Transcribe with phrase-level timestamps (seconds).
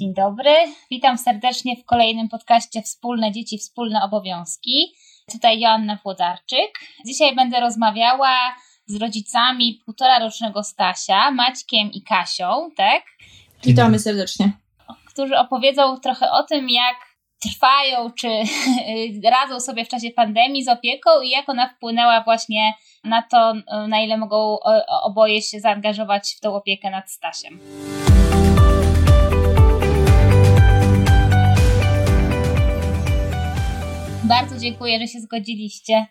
[0.00, 0.50] Dzień dobry,
[0.90, 4.94] witam serdecznie w kolejnym podcaście Wspólne Dzieci, Wspólne Obowiązki.
[5.32, 6.78] Tutaj Joanna Włodarczyk.
[7.06, 13.02] Dzisiaj będę rozmawiała z rodzicami półtora rocznego Stasia, Maćkiem i Kasią, tak?
[13.64, 14.52] Witamy serdecznie.
[15.06, 16.96] Którzy opowiedzą trochę o tym, jak
[17.42, 18.28] trwają, czy
[19.30, 22.74] radzą sobie w czasie pandemii z opieką i jak ona wpłynęła właśnie
[23.04, 23.54] na to,
[23.88, 24.58] na ile mogą
[25.02, 27.60] oboje się zaangażować w tą opiekę nad Stasiem.
[34.30, 36.06] Bardzo dziękuję, że się zgodziliście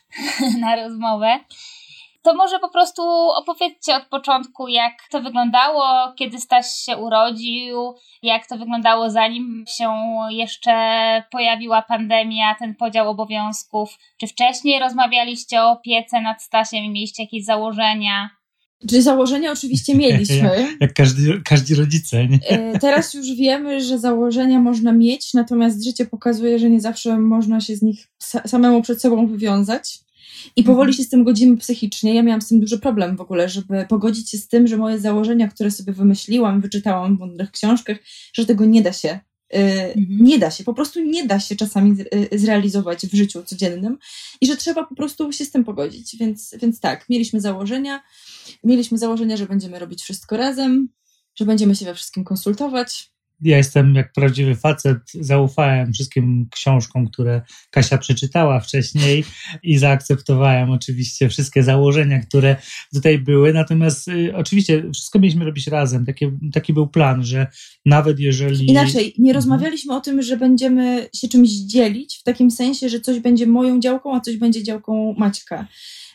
[0.60, 1.38] na rozmowę.
[2.22, 8.46] To może po prostu opowiedzcie od początku, jak to wyglądało, kiedy Staś się urodził, jak
[8.46, 9.94] to wyglądało zanim się
[10.30, 10.72] jeszcze
[11.30, 13.98] pojawiła pandemia, ten podział obowiązków.
[14.20, 18.30] Czy wcześniej rozmawialiście o opiece nad Stasiem i mieliście jakieś założenia?
[18.88, 20.36] Czy założenia oczywiście mieliśmy.
[20.58, 22.28] jak, jak każdy, każdy rodzice.
[22.28, 22.38] Nie?
[22.48, 27.60] E, teraz już wiemy, że założenia można mieć, natomiast życie pokazuje, że nie zawsze można
[27.60, 28.08] się z nich
[28.46, 30.04] samemu przed sobą wywiązać.
[30.56, 30.76] I mhm.
[30.76, 32.14] powoli się z tym godzimy psychicznie.
[32.14, 34.98] Ja miałam z tym duży problem w ogóle, żeby pogodzić się z tym, że moje
[34.98, 37.96] założenia, które sobie wymyśliłam, wyczytałam w mądrych książkach,
[38.32, 39.20] że tego nie da się.
[39.54, 40.06] Yy, mhm.
[40.24, 41.96] Nie da się, po prostu nie da się czasami
[42.32, 43.98] y, zrealizować w życiu codziennym
[44.40, 46.16] i że trzeba po prostu się z tym pogodzić.
[46.16, 48.02] Więc, więc tak, mieliśmy założenia,
[48.64, 50.88] mieliśmy założenia, że będziemy robić wszystko razem,
[51.34, 57.42] że będziemy się we wszystkim konsultować, ja jestem jak prawdziwy facet, zaufałem wszystkim książkom, które
[57.70, 59.24] Kasia przeczytała wcześniej
[59.62, 62.56] i zaakceptowałem oczywiście wszystkie założenia, które
[62.92, 63.52] tutaj były.
[63.52, 66.06] Natomiast y, oczywiście wszystko mieliśmy robić razem.
[66.06, 67.46] Taki, taki był plan, że
[67.86, 68.70] nawet jeżeli.
[68.70, 69.34] Inaczej, nie mhm.
[69.34, 73.80] rozmawialiśmy o tym, że będziemy się czymś dzielić, w takim sensie, że coś będzie moją
[73.80, 75.66] działką, a coś będzie działką Maćka.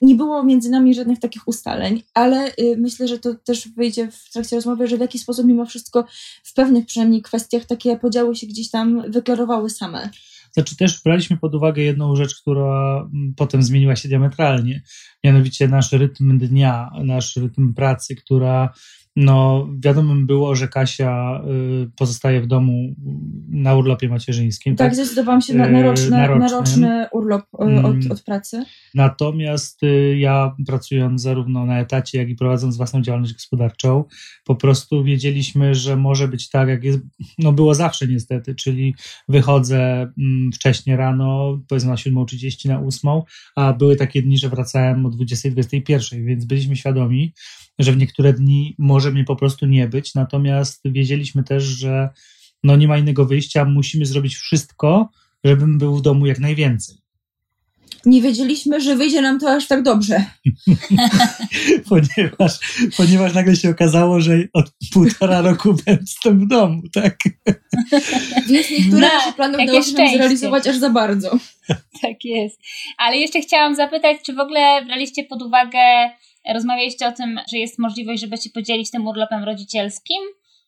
[0.01, 4.31] Nie było między nami żadnych takich ustaleń, ale y, myślę, że to też wyjdzie w
[4.33, 6.05] trakcie rozmowy, że w jakiś sposób mimo wszystko
[6.43, 10.09] w pewnych przynajmniej kwestiach takie podziały się gdzieś tam wyklarowały same.
[10.51, 14.81] Znaczy też braliśmy pod uwagę jedną rzecz, która mm, potem zmieniła się diametralnie,
[15.23, 18.73] mianowicie nasz rytm dnia, nasz rytm pracy, która
[19.19, 21.41] no, wiadomym było, że Kasia
[21.85, 22.95] y, pozostaje w domu
[23.49, 24.75] na urlopie macierzyńskim.
[24.75, 24.95] Tak, tak?
[24.95, 26.39] zdecydowałam się na, na, roczny, na, roczny.
[26.39, 27.85] na roczny urlop y, mm.
[27.85, 28.63] od, od pracy.
[28.93, 34.03] Natomiast y, ja pracując zarówno na etacie, jak i prowadząc własną działalność gospodarczą,
[34.45, 36.99] po prostu wiedzieliśmy, że może być tak, jak jest,
[37.37, 38.95] no było zawsze niestety, czyli
[39.29, 43.11] wychodzę mm, wcześnie rano, powiedzmy na 7.30, na 8,
[43.55, 47.33] a były takie dni, że wracałem o 20.21, więc byliśmy świadomi,
[47.79, 52.09] że w niektóre dni może mnie po prostu nie być, natomiast wiedzieliśmy też, że
[52.63, 55.09] no nie ma innego wyjścia, musimy zrobić wszystko,
[55.43, 56.95] żebym był w domu jak najwięcej.
[58.05, 60.23] Nie wiedzieliśmy, że wyjdzie nam to aż tak dobrze.
[61.89, 62.53] ponieważ,
[62.97, 67.17] ponieważ nagle się okazało, że od półtora roku jestem w domu, tak?
[68.49, 71.31] Więc niektóre no, nasze plany udało się nam zrealizować aż za bardzo.
[72.01, 72.59] Tak jest.
[72.97, 75.79] Ale jeszcze chciałam zapytać, czy w ogóle braliście pod uwagę
[76.53, 80.21] Rozmawialiście o tym, że jest możliwość, żeby się podzielić tym urlopem rodzicielskim.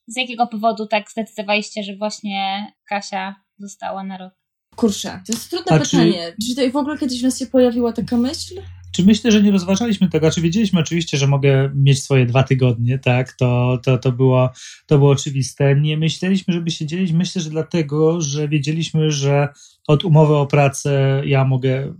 [0.07, 4.33] Z jakiego powodu tak zdecydowaliście, że właśnie Kasia została na rok?
[4.75, 6.33] Kurczę, to jest trudne A pytanie.
[6.41, 6.47] Czy...
[6.47, 8.61] czy to w ogóle kiedyś w nas się pojawiła taka myśl?
[8.91, 10.31] Czy myślę, że nie rozważaliśmy tego?
[10.31, 13.33] Czy wiedzieliśmy oczywiście, że mogę mieć swoje dwa tygodnie, tak?
[13.33, 14.49] To, to, to, było,
[14.85, 15.75] to było oczywiste.
[15.75, 17.11] Nie myśleliśmy, żeby się dzielić.
[17.11, 19.47] Myślę, że dlatego, że wiedzieliśmy, że
[19.87, 21.93] od umowy o pracę ja mogę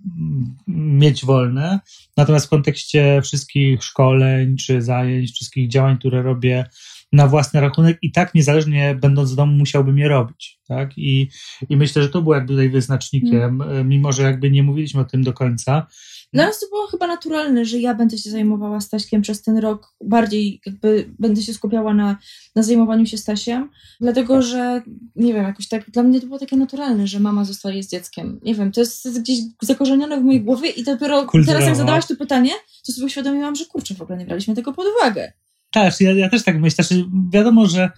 [0.67, 1.79] mieć wolne.
[2.17, 6.65] Natomiast w kontekście wszystkich szkoleń czy zajęć, wszystkich działań, które robię
[7.11, 10.59] na własny rachunek i tak niezależnie będąc w domu musiałbym je robić.
[10.67, 10.97] Tak?
[10.97, 11.29] I,
[11.69, 13.89] I myślę, że to było jakby tutaj wyznacznikiem, mm.
[13.89, 15.87] mimo że jakby nie mówiliśmy o tym do końca.
[16.33, 19.93] Dla nas to było chyba naturalne, że ja będę się zajmowała Staśkiem przez ten rok,
[20.03, 22.17] bardziej jakby będę się skupiała na,
[22.55, 23.69] na zajmowaniu się Stasiem,
[24.01, 24.81] dlatego że,
[25.15, 28.39] nie wiem, jakoś tak, dla mnie to było takie naturalne, że mama zostaje z dzieckiem.
[28.43, 31.51] Nie wiem, to jest gdzieś zakorzenione w mojej głowie i dopiero Kulturowo.
[31.51, 32.51] teraz jak zadałaś to pytanie,
[32.85, 35.33] to sobie uświadomiłam, że kurczę, w ogóle nie braliśmy tego pod uwagę.
[35.71, 36.95] Tak, ja, ja też tak myślę, że
[37.33, 37.91] wiadomo, że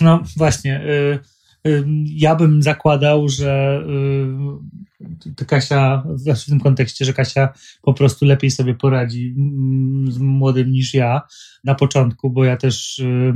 [0.00, 0.82] no właśnie...
[0.86, 1.18] Yy
[2.04, 3.82] ja bym zakładał, że
[5.40, 6.02] y, Kasia,
[6.36, 7.48] w tym kontekście, że Kasia
[7.82, 11.22] po prostu lepiej sobie poradzi mm, z młodym niż ja
[11.64, 13.32] na początku, bo ja też y,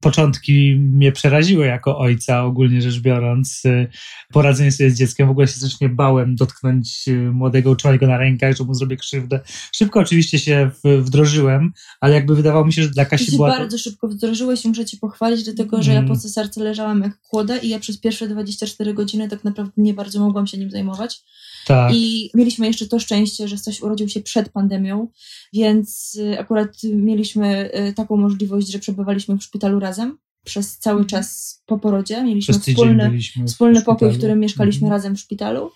[0.00, 3.64] początki mnie przeraziły jako ojca, ogólnie rzecz biorąc.
[3.64, 3.88] Y,
[4.32, 8.18] poradzenie sobie z dzieckiem, w ogóle się strasznie bałem dotknąć y, młodego, utrzymać go na
[8.18, 9.40] rękach, że mu zrobię krzywdę.
[9.72, 13.48] Szybko oczywiście się wdrożyłem, ale jakby wydawało mi się, że dla Kasi Ty była...
[13.48, 16.08] bardzo szybko wdrożyłeś i muszę Cię pochwalić, dlatego że ja mm.
[16.08, 20.20] po cesarce leżałam jak kłoda i ja przez pierwsze 24 godziny tak naprawdę nie bardzo
[20.20, 21.22] mogłam się nim zajmować.
[21.66, 21.92] Tak.
[21.94, 25.08] I mieliśmy jeszcze to szczęście, że coś urodził się przed pandemią,
[25.52, 30.18] więc y, akurat mieliśmy y, taką możliwość, że przebywaliśmy w szpitalu razem.
[30.44, 31.08] przez cały Mhm.
[31.08, 32.24] czas po porodzie.
[32.24, 34.92] Mieliśmy wspólny, wspólny pokój, w którym mieszkaliśmy Mhm.
[34.92, 35.70] razem w szpitalu.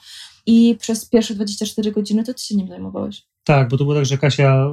[0.47, 3.23] I przez pierwsze 24 godziny to ty się nim zajmowałeś.
[3.45, 4.67] Tak, bo to było tak, że Kasia,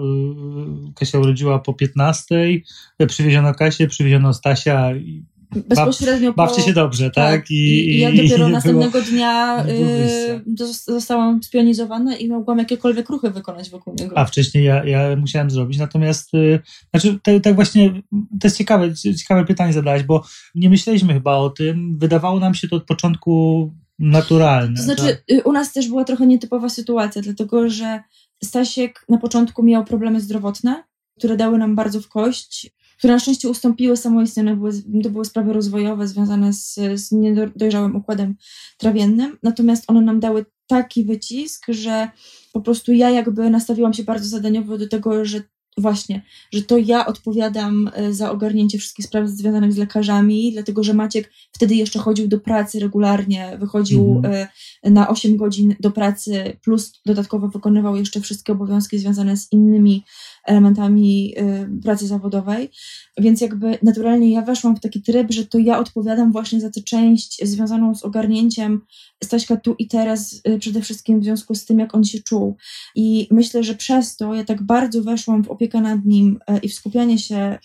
[0.89, 2.61] y, Kasia urodziła po 15,
[3.07, 6.37] przywieziono Kasię, przywieziono Stasia i Bezpośrednio po...
[6.37, 7.51] bawcie się dobrze, tak?
[7.51, 12.57] I, I ja i dopiero nie następnego było- dnia było y, zostałam spionizowana i mogłam
[12.57, 14.17] jakiekolwiek ruchy wykonać wokół niego.
[14.17, 16.59] A wcześniej ja, ja musiałem zrobić, natomiast y,
[16.91, 20.23] znaczy tak, tak właśnie, to jest ciekawe, ciekawe pytanie zadałeś, bo
[20.55, 24.77] nie myśleliśmy chyba o tym, wydawało nam się to od początku naturalne.
[24.77, 25.23] To znaczy, tak?
[25.31, 27.99] y, u nas też była trochę nietypowa sytuacja, dlatego że
[28.43, 30.83] Stasiek na początku miał problemy zdrowotne,
[31.17, 34.43] które dały nam bardzo w kość, które na szczęście ustąpiły samoistnie.
[34.43, 34.71] Były,
[35.03, 38.35] to były sprawy rozwojowe związane z, z niedojrzałym układem
[38.77, 42.09] trawiennym, natomiast one nam dały taki wycisk, że
[42.53, 45.41] po prostu ja jakby nastawiłam się bardzo zadaniowo do tego, że
[45.77, 46.21] właśnie,
[46.53, 51.31] że to ja odpowiadam y, za ogarnięcie wszystkich spraw związanych z lekarzami, dlatego że Maciek
[51.51, 54.47] wtedy jeszcze chodził do pracy regularnie, wychodził Mhm.
[54.85, 60.03] y, na 8 godzin do pracy, plus dodatkowo wykonywał jeszcze wszystkie obowiązki związane z innymi
[60.47, 62.69] elementami y, pracy zawodowej.
[63.17, 66.81] Więc jakby naturalnie ja weszłam w taki tryb, że to ja odpowiadam właśnie za tę
[66.81, 68.81] część związaną z ogarnięciem
[69.23, 72.55] Staśka tu i teraz, y, przede wszystkim w związku z tym, jak on się czuł.
[72.95, 76.69] I myślę, że przez to ja tak bardzo weszłam w opiekę nad nim y, i
[76.69, 77.57] w skupianie się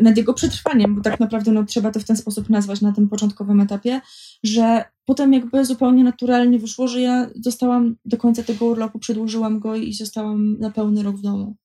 [0.00, 3.08] nad jego przetrwaniem, bo tak naprawdę no, trzeba to w ten sposób nazwać na tym
[3.08, 4.00] początkowym etapie,
[4.44, 9.76] że potem jakby zupełnie naturalnie wyszło, że ja zostałam do końca tego urlopu, przedłużyłam go
[9.76, 11.56] i zostałam na pełny rok w domu.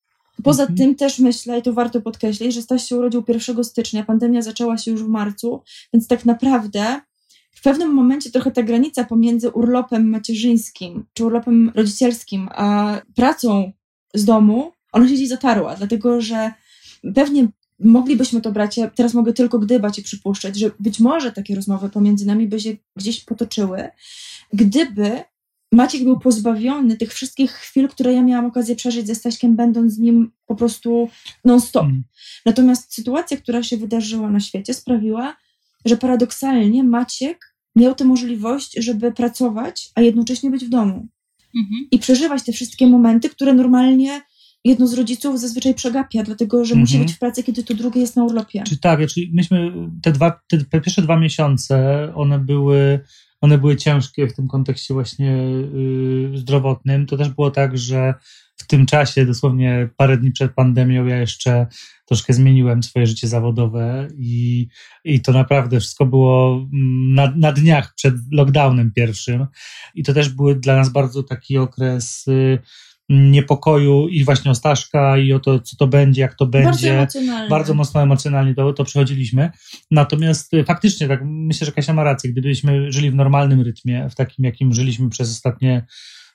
[0.44, 0.78] Poza Mhm.
[0.78, 4.78] tym też myślę, i to warto podkreślić, że Staś się urodził 1 stycznia, pandemia zaczęła
[4.78, 5.62] się już w marcu,
[5.94, 7.02] więc tak naprawdę
[7.52, 13.72] w pewnym momencie trochę ta granica pomiędzy urlopem macierzyńskim czy urlopem rodzicielskim, a pracą
[14.14, 16.52] z domu, ona się gdzieś zatarła, dlatego że
[17.16, 17.48] pewnie
[17.80, 21.90] moglibyśmy to brać, ja teraz mogę tylko gdybać i przypuszczać, że być może takie rozmowy
[21.90, 23.90] pomiędzy nami by się gdzieś potoczyły,
[24.54, 25.24] gdyby
[25.72, 29.98] Maciek był pozbawiony tych wszystkich chwil, które ja miałam okazję przeżyć ze Staśkiem, będąc z
[29.98, 31.10] nim po prostu
[31.46, 31.84] non-stop.
[31.84, 32.04] Mm.
[32.46, 35.36] Natomiast sytuacja, która się wydarzyła na świecie, sprawiła,
[35.86, 41.08] że paradoksalnie Maciek miał tę możliwość, żeby pracować, a jednocześnie być w domu
[41.56, 41.88] Mhm.
[41.92, 44.22] i przeżywać te wszystkie momenty, które normalnie
[44.66, 47.06] jedno z rodziców zazwyczaj przegapia, dlatego że musi Mhm.
[47.08, 48.64] być w pracy, kiedy to drugie jest na urlopie.
[48.68, 49.72] Czy tak, czyli myśmy
[50.02, 51.78] te dwa, te, te pierwsze dwa miesiące,
[52.16, 53.00] one były,
[53.42, 57.06] one były ciężkie w tym kontekście właśnie y, zdrowotnym.
[57.06, 58.14] To też było tak, że
[58.58, 61.68] w tym czasie, dosłownie parę dni przed pandemią, ja jeszcze
[62.06, 64.68] troszkę zmieniłem swoje życie zawodowe i,
[65.04, 69.48] i to naprawdę wszystko było mm, na, na dniach przed lockdownem pierwszym.
[69.96, 72.60] I to też był dla nas bardzo taki okres y,
[73.10, 76.98] niepokoju i właśnie o Staszka i o to, co to będzie, jak to Bardzo będzie
[76.98, 77.50] emocjonalne.
[77.50, 79.52] bardzo mocno emocjonalnie to, to przechodziliśmy.
[79.92, 82.32] Natomiast y, faktycznie, tak myślę, że Kasia ma rację.
[82.32, 85.86] Gdybyśmy żyli w normalnym rytmie, w takim, jakim żyliśmy przez ostatnie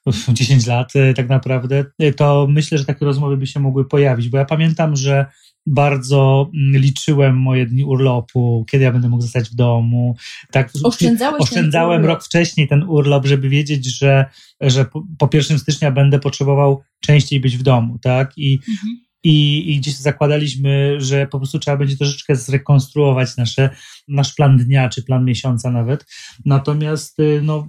[0.33, 4.29] 10 lat, y, tak naprawdę, y, to myślę, że takie rozmowy by się mogły pojawić.
[4.29, 5.27] Bo ja pamiętam, że
[5.67, 10.17] bardzo mm, liczyłem moje dni urlopu, kiedy ja będę mógł zostać w domu.
[10.53, 14.25] Tak, Oszczędzałeś oszczędzałem rok wcześniej ten urlop, żeby wiedzieć, że,
[14.61, 18.33] że po, po 1 stycznia będę potrzebował częściej być w domu, tak?
[18.37, 18.99] I, Mhm.
[19.25, 23.71] i, i gdzieś zakładaliśmy, że po prostu trzeba będzie troszeczkę zrekonstruować nasze,
[24.09, 26.07] nasz plan dnia, czy plan miesiąca nawet.
[26.45, 27.69] Natomiast y, no,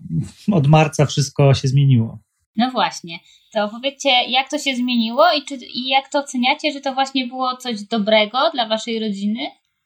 [0.52, 2.25] od marca wszystko się zmieniło.
[2.56, 3.20] No właśnie.
[3.54, 7.28] To powiedzcie, jak to się zmieniło i, czy, i jak to oceniacie, że to właśnie
[7.28, 9.40] było coś dobrego dla waszej rodziny?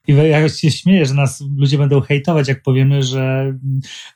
[0.07, 3.53] I ja się śmieję, że nas ludzie będą hejtować, jak powiemy, że,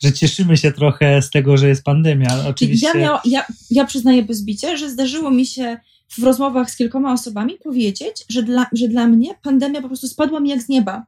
[0.04, 2.30] że cieszymy się trochę z tego, że jest pandemia.
[2.50, 2.88] Oczywiście.
[2.88, 5.78] Ja, miał, ja, ja przyznaję bez bicia, że zdarzyło mi się
[6.18, 10.40] w rozmowach z kilkoma osobami powiedzieć, że dla, że dla mnie pandemia po prostu spadła
[10.40, 11.06] mi jak z nieba.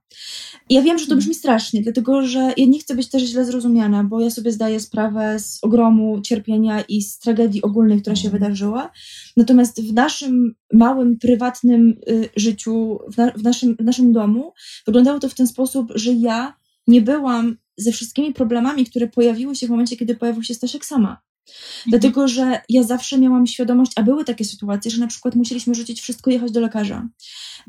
[0.69, 3.45] I ja wiem, że to brzmi strasznie, dlatego że ja nie chcę być też źle
[3.45, 8.27] zrozumiana, bo ja sobie zdaję sprawę z ogromu cierpienia i z tragedii ogólnej, która się
[8.27, 8.43] Mhm.
[8.43, 8.91] wydarzyła.
[9.37, 14.53] Natomiast w naszym małym, prywatnym y, życiu, w, na, w, naszym, w naszym domu,
[14.85, 16.53] wyglądało to w ten sposób, że ja
[16.87, 21.21] nie byłam ze wszystkimi problemami, które pojawiły się w momencie, kiedy pojawił się Staszek sama.
[21.87, 26.01] Dlatego, że ja zawsze miałam świadomość, a były takie sytuacje, że na przykład musieliśmy rzucić
[26.01, 27.07] wszystko i jechać do lekarza.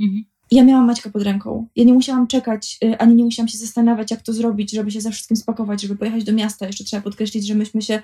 [0.00, 0.24] Mhm.
[0.50, 1.66] Ja miałam Maćka pod ręką.
[1.76, 5.00] Ja nie musiałam czekać, y, ani nie musiałam się zastanawiać, jak to zrobić, żeby się
[5.00, 6.66] ze wszystkim spakować, żeby pojechać do miasta.
[6.66, 8.02] Jeszcze trzeba podkreślić, że myśmy się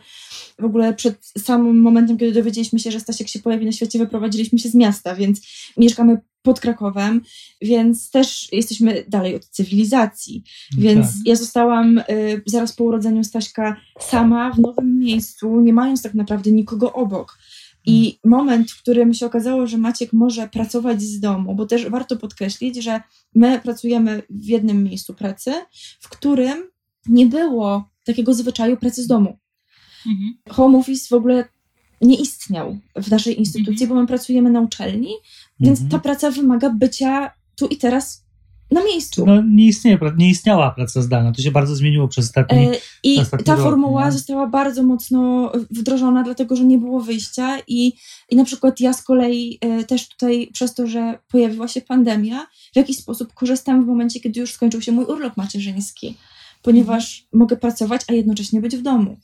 [0.58, 4.58] w ogóle przed samym momentem, kiedy dowiedzieliśmy się, że Stasiek się pojawi na świecie, wyprowadziliśmy
[4.58, 5.40] się z miasta, więc
[5.76, 7.20] mieszkamy pod Krakowem,
[7.60, 10.44] więc też jesteśmy dalej od cywilizacji.
[10.78, 11.16] Więc Tak.
[11.24, 16.52] ja zostałam y, zaraz po urodzeniu Staśka sama w nowym miejscu, nie mając tak naprawdę
[16.52, 17.38] nikogo obok.
[17.86, 22.16] I moment, w którym się okazało, że Maciek może pracować z domu, bo też warto
[22.16, 23.00] podkreślić, że
[23.34, 25.52] my pracujemy w jednym miejscu pracy,
[26.00, 26.70] w którym
[27.06, 29.38] nie było takiego zwyczaju pracy z domu.
[30.06, 30.34] Mhm.
[30.48, 31.44] Home office w ogóle
[32.00, 33.88] nie istniał w naszej instytucji, mhm.
[33.88, 35.14] bo my pracujemy na uczelni,
[35.60, 35.90] więc mhm.
[35.90, 38.21] ta praca wymaga bycia tu i teraz
[38.72, 39.26] na miejscu.
[39.26, 43.20] No, nie, istnieje, nie istniała praca zdalna, to się bardzo zmieniło przez ostatni e, I
[43.44, 47.92] ta rok, formuła została bardzo mocno wdrożona, dlatego że nie było wyjścia i,
[48.30, 52.46] i na przykład ja z kolei e, też tutaj przez to, że pojawiła się pandemia,
[52.72, 56.16] w jakiś sposób korzystam w momencie, kiedy już skończył się mój urlop macierzyński,
[56.62, 59.16] ponieważ mogę pracować, a jednocześnie być w domu.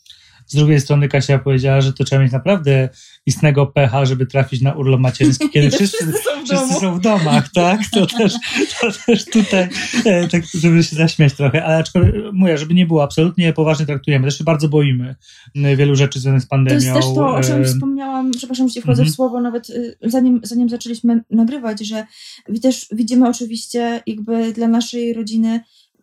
[0.48, 2.88] Z drugiej strony Kasia powiedziała, że to trzeba mieć naprawdę
[3.26, 7.00] istnego pecha, żeby trafić na urlop macierzyński, kiedy wszyscy, wszyscy, są, w wszyscy są, w
[7.00, 7.80] domach, tak?
[7.92, 8.32] To też,
[8.80, 9.68] to też tutaj,
[10.04, 14.24] e, tak, żeby się zaśmiać trochę, ale aczkolwiek mówię, żeby nie było, absolutnie poważnie traktujemy,
[14.24, 15.16] też się bardzo boimy
[15.54, 16.80] wielu rzeczy związanych z pandemią.
[16.80, 19.14] To jest też to, o czym wspomniałam, przepraszam, że wchodzę w mhm.
[19.14, 22.06] słowo, nawet y, zanim, zanim zaczęliśmy nagrywać, że
[22.62, 25.60] też widzimy oczywiście jakby dla naszej rodziny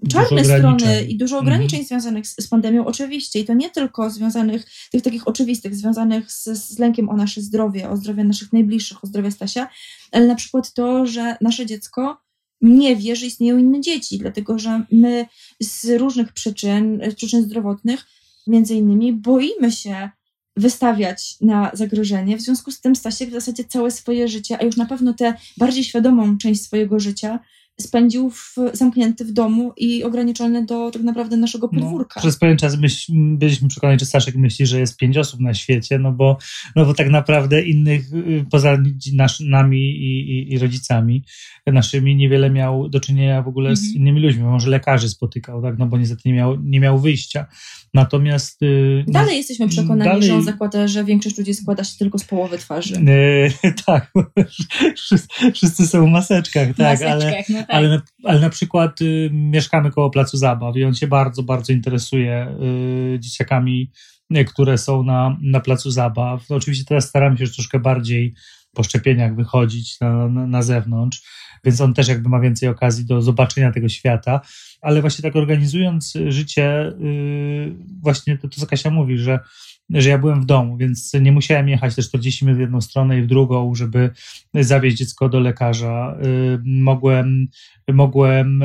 [0.08, 1.48] czarne strony i dużo mhm.
[1.48, 1.88] ograniczeń mhm.
[1.88, 3.40] związanych z, z, pandemią, oczywiście.
[3.40, 7.90] I to nie tylko związanych, tych takich oczywistych, związanych z, z lękiem o nasze zdrowie,
[7.90, 9.68] o zdrowie naszych najbliższych, o zdrowie Stasia,
[10.12, 12.18] ale na przykład to, że nasze dziecko
[12.62, 15.26] nie wie, że istnieją inne dzieci, dlatego że my
[15.62, 18.06] z różnych przyczyn, z przyczyn zdrowotnych,
[18.48, 20.10] między innymi boimy się
[20.58, 22.38] wystawiać na zagrożenie.
[22.38, 25.34] W związku z tym Stasiek w zasadzie całe swoje życie, a już na pewno tę
[25.58, 27.40] bardziej świadomą część swojego życia
[27.82, 32.20] spędził w, zamknięty w domu i ograniczony do tak naprawdę naszego no, podwórka.
[32.20, 35.54] No, przez pewien czas myśl, byliśmy przekonani, że Staszek myśli, że jest pięć osób na
[35.54, 36.38] świecie, no bo,
[36.76, 38.78] no bo tak naprawdę innych y, poza
[39.14, 41.24] nasz, nami i, i, i, rodzicami
[41.68, 43.88] naszymi niewiele miał do czynienia w ogóle mhm.
[43.88, 44.44] z innymi ludźmi.
[44.44, 45.78] Może lekarzy spotykał, tak?
[45.78, 47.46] no bo niestety nie miał, nie miał wyjścia.
[47.94, 48.62] Natomiast...
[48.62, 50.28] Yy, dalej no, jesteśmy przekonani, dalej...
[50.28, 52.94] że on zakłada, że większość ludzi składa się tylko z połowy twarzy.
[53.64, 54.14] Yy, tak,
[54.98, 59.92] wszyscy, wszyscy są w maseczkach, tak, maseczkach, ale, no ale, ale na przykład y, mieszkamy
[59.92, 62.58] koło placu zabaw i on się bardzo, bardzo interesuje
[63.16, 63.92] y, dzieciakami,
[64.38, 66.50] y, które są na, na placu zabaw.
[66.50, 68.34] No, oczywiście teraz staramy się już troszkę bardziej
[68.76, 71.24] po szczepieniach wychodzić na, na, na zewnątrz,
[71.64, 74.42] więc on też jakby ma więcej okazji do zobaczenia tego świata,
[74.82, 79.40] ale właśnie tak organizując życie, yy, właśnie to, to co Kasia mówi, że
[79.90, 83.20] że ja byłem w domu, więc nie musiałem jechać te 40 minut w jedną stronę
[83.20, 84.10] i w drugą, żeby
[84.54, 86.18] zawieźć dziecko do lekarza.
[86.22, 87.48] Yy, mogłem,
[87.94, 88.64] mogłem,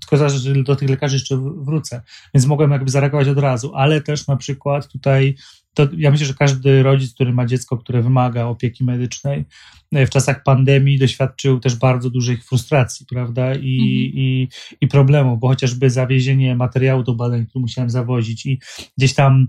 [0.00, 2.02] tylko zaraz, że do tych lekarzy jeszcze wrócę,
[2.34, 5.36] więc mogłem jakby zareagować od razu, ale też na przykład tutaj
[5.74, 9.44] to ja myślę, że każdy rodzic, który ma dziecko, które wymaga opieki medycznej,
[9.92, 13.62] w czasach pandemii doświadczył też bardzo dużych frustracji, prawda, i, mhm.
[13.62, 14.48] i,
[14.80, 18.60] i problemów, bo chociażby zawiezienie materiału do badań, który musiałem zawozić i
[18.98, 19.48] gdzieś tam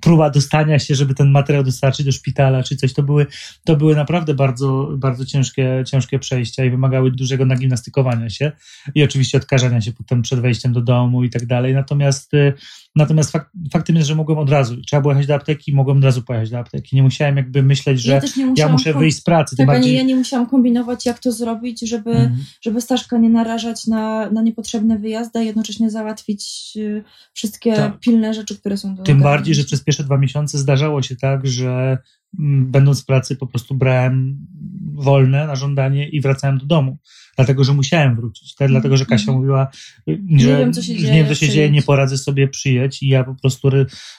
[0.00, 3.26] próba dostania się, żeby ten materiał dostarczyć do szpitala czy coś, to były,
[3.64, 8.52] to były naprawdę bardzo, bardzo ciężkie, ciężkie przejścia i wymagały dużego nagimnastykowania się
[8.94, 11.74] i oczywiście odkażania się potem przed wejściem do domu i tak dalej.
[11.74, 12.52] Natomiast y,
[12.98, 16.04] Natomiast fakt, faktem jest, że mogłem od razu, trzeba było jechać do apteki, mogłem od
[16.04, 16.96] razu pojechać do apteki.
[16.96, 18.20] Nie musiałem jakby myśleć, że ja,
[18.56, 19.56] ja muszę wyjść z pracy.
[19.56, 19.94] Tak, bardziej...
[19.94, 22.44] ja nie musiałam kombinować, jak to zrobić, żeby, mhm.
[22.62, 28.00] żeby Staszka nie narażać na, na niepotrzebne wyjazdy, a jednocześnie załatwić y, wszystkie tak.
[28.00, 31.46] pilne rzeczy, które są do Tym bardziej, że przez pierwsze dwa miesiące zdarzało się tak,
[31.46, 31.98] że
[32.38, 34.46] mm, będąc w pracy po prostu brałem
[34.94, 36.98] wolne na żądanie i wracałem do domu
[37.38, 38.54] dlatego że musiałem wrócić.
[38.54, 38.68] Tak?
[38.68, 39.34] Dlatego, że Kasia mm-hmm.
[39.34, 39.68] mówiła,
[40.06, 43.02] że nie wiem, co się dzieje, nie, wiem, co się dzieje nie poradzę sobie przyjeć
[43.02, 43.70] i ja po prostu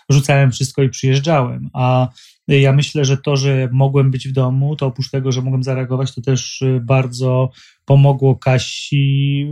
[0.10, 1.70] rzucałem wszystko i przyjeżdżałem.
[1.74, 2.10] A
[2.58, 6.16] ja myślę, że to, że mogłem być w domu, to oprócz tego, że mogłem zareagować,
[6.16, 7.50] to też y, bardzo
[7.86, 9.48] pomogło Kasi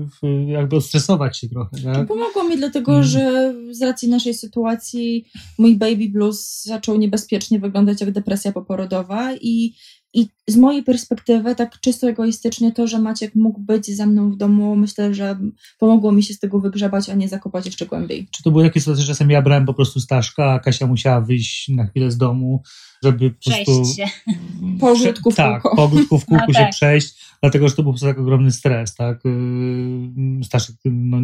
[0.48, 1.77] jakby odstresować się trochę.
[1.84, 2.08] Tak?
[2.08, 3.08] Pomogło mi dlatego, hmm.
[3.08, 5.25] że z racji naszej sytuacji
[5.58, 9.74] mój baby blues zaczął niebezpiecznie wyglądać jak depresja poporodowa i
[10.14, 14.38] i z mojej perspektywy, tak czysto egoistycznie, to, że Maciek mógł być ze mną w
[14.38, 15.40] domu, myślę, że
[15.80, 18.28] pomogło mi się z tego wygrzebać, a nie zakopać jeszcze głębiej.
[18.32, 21.22] Czy to były jakieś sytuacje, że czasem ja brałem po prostu Staszka, a Kasia musiała
[21.22, 22.62] wyjść na chwilę z domu,
[23.04, 23.82] żeby po prostu...
[23.82, 24.06] Przejść się.
[24.80, 25.70] Po ogródku w tak, kółko.
[25.70, 26.72] Tak, po ogródku w kółku no się tak.
[26.72, 29.20] przejść, dlatego, że to był po prostu tak ogromny stres, tak?
[29.26, 31.18] Yy, Staszek no,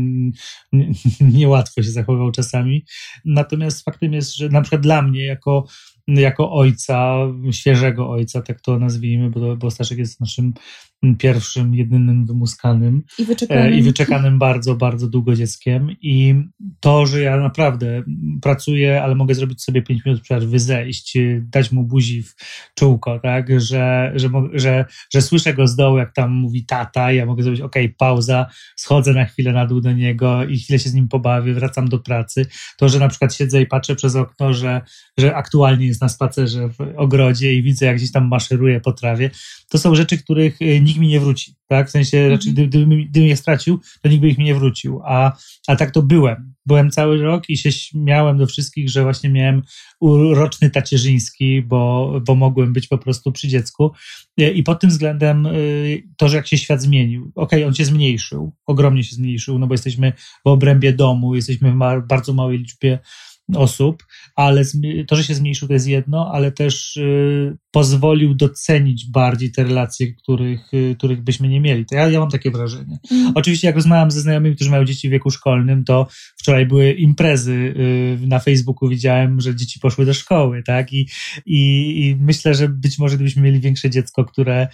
[1.34, 2.86] niełatwo się zachowywał czasami.
[3.26, 5.66] Natomiast faktem jest, że na przykład dla mnie, jako
[6.08, 7.18] jako ojca,
[7.52, 10.54] świeżego ojca, tak to nazwijmy, bo, bo Staszek jest naszym
[11.18, 13.74] pierwszym, jedynym wymuskanym I wyczekanym.
[13.74, 15.96] i wyczekanym bardzo, bardzo długo dzieckiem.
[16.02, 16.36] I
[16.80, 18.04] to, że ja naprawdę
[18.42, 22.36] pracuję, ale mogę zrobić sobie 5 minut przerwy, zejść, dać mu buzi w
[22.76, 27.26] czółko, tak, że, że, że, że słyszę go z dołu, jak tam mówi tata, ja
[27.26, 28.46] mogę zrobić, ok, pauza,
[28.76, 32.00] schodzę na chwilę na dół do niego i chwilę się z nim pobawię, wracam do
[32.00, 32.46] pracy.
[32.78, 34.82] To, że na przykład siedzę i patrzę przez okno, że,
[35.18, 39.30] że aktualnie jest na spacerze w ogrodzie i widzę, jak gdzieś tam maszeruje po trawie,
[39.70, 41.88] to są rzeczy, których y, nikt mi nie wróci, tak?
[41.88, 42.52] W sensie, mm -hmm.
[42.52, 46.02] gdybym, gdybym je stracił, to nikt by ich mi nie wrócił, a, a tak to
[46.02, 46.54] byłem.
[46.66, 49.62] Byłem cały rok i się śmiałem do wszystkich, że właśnie miałem
[50.00, 53.92] uroczny tacierzyński, bo, bo mogłem być po prostu przy dziecku.
[54.38, 57.86] I pod tym względem y, to, że jak się świat zmienił, okej, okay, on się
[57.86, 60.14] zmniejszył, ogromnie się zmniejszył, no bo jesteśmy
[60.46, 63.00] w obrębie domu, jesteśmy w bardzo małej liczbie
[63.56, 64.04] osób,
[64.36, 64.64] ale
[65.08, 70.14] to, że się zmniejszył, to jest jedno, ale też y, pozwolił docenić bardziej te relacje,
[70.14, 71.86] których, y, których byśmy nie mieli.
[71.86, 72.98] To ja, ja mam takie wrażenie.
[73.12, 73.32] Mm.
[73.36, 76.08] Oczywiście, jak rozmawiam ze znajomymi, którzy mają dzieci w wieku szkolnym, to
[76.38, 80.94] wczoraj były imprezy y, na Facebooku, widziałem, że dzieci poszły do szkoły, tak?
[80.94, 81.10] I,
[81.46, 81.60] i,
[82.06, 84.68] i myślę, że być może gdybyśmy mieli większe dziecko, które,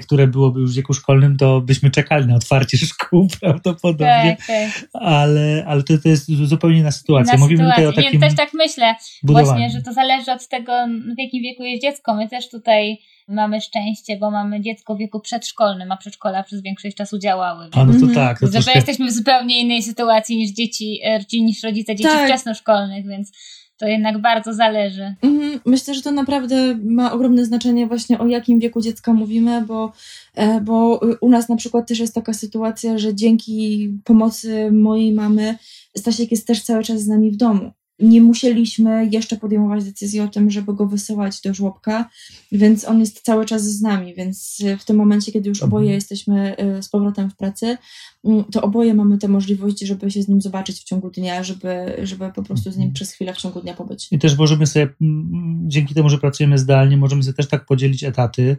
[0.00, 4.36] które byłoby już w wieku szkolnym, to byśmy czekali na otwarcie szkół prawdopodobnie.
[4.38, 4.88] Tak, tak.
[4.92, 7.32] Ale, ale to, to jest zupełnie inna sytuacja.
[7.32, 7.84] Na Mówimy sytuacji.
[7.84, 9.46] tutaj o takim Nie, też tak myślę budowaniu.
[9.46, 10.72] właśnie, że to zależy od tego,
[11.16, 12.14] w jakim wieku jest dziecko.
[12.14, 16.96] My też tutaj mamy szczęście, bo mamy dziecko w wieku przedszkolnym, a przedszkola przez większość
[16.96, 17.68] czasu działały.
[17.72, 18.40] A no to tak.
[18.40, 18.72] To że troszkę...
[18.74, 22.28] jesteśmy w zupełnie innej sytuacji niż dzieci, e, niż rodzice dzieci tak.
[22.28, 23.32] wczesnoszkolnych, więc
[23.78, 25.14] to jednak bardzo zależy.
[25.22, 25.60] Mhm.
[25.66, 29.92] Myślę, że to naprawdę ma ogromne znaczenie właśnie o jakim wieku dziecka mówimy, bo,
[30.34, 35.56] e, bo u nas na przykład też jest taka sytuacja, że dzięki pomocy mojej mamy
[35.96, 40.28] Stasiek jest też cały czas z nami w domu nie musieliśmy jeszcze podejmować decyzji o
[40.28, 42.10] tym, żeby go wysyłać do żłobka,
[42.52, 45.94] więc on jest cały czas z nami, więc w tym momencie, kiedy już oboje mhm.
[45.94, 47.76] jesteśmy y, z powrotem w pracy,
[48.24, 52.00] mm, to oboje mamy tę możliwość, żeby się z nim zobaczyć w ciągu dnia, żeby,
[52.02, 52.94] żeby po prostu z nim mhm.
[52.94, 54.08] przez chwilę w ciągu dnia pobyć.
[54.10, 58.04] I też możemy sobie, mm, dzięki temu, że pracujemy zdalnie, możemy sobie też tak podzielić
[58.04, 58.56] etaty,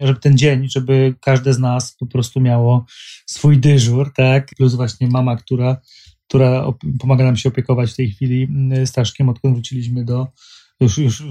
[0.00, 2.84] żeby ten dzień, żeby każde z nas po prostu miało
[3.26, 4.48] swój dyżur, tak?
[4.56, 5.80] Plus właśnie mama, która
[6.28, 10.26] która pomaga nam się opiekować w tej chwili mm, Staszkiem, odkąd wróciliśmy do,
[10.80, 11.24] już, już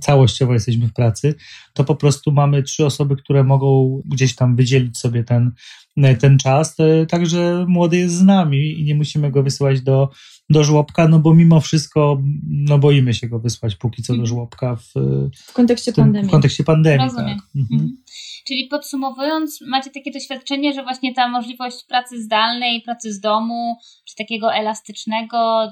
[0.00, 1.34] całościowo jesteśmy w pracy,
[1.72, 5.52] to po prostu mamy trzy osoby, które mogą gdzieś tam wydzielić sobie ten,
[6.20, 6.76] ten czas.
[7.08, 10.08] Także młody jest z nami i nie musimy go wysyłać do,
[10.50, 14.76] do żłobka, no bo mimo wszystko no boimy się go wysłać póki co do żłobka
[14.76, 14.92] w,
[15.46, 16.28] w kontekście w tym, pandemii.
[16.28, 17.38] W kontekście pandemii, Rozumiem.
[17.38, 17.46] tak.
[17.56, 17.80] Mhm.
[17.80, 18.02] Mhm.
[18.46, 23.76] Czyli podsumowując, macie takie doświadczenie, że właśnie ta możliwość pracy zdalnej, pracy z domu,
[24.08, 25.70] czy takiego elastycznego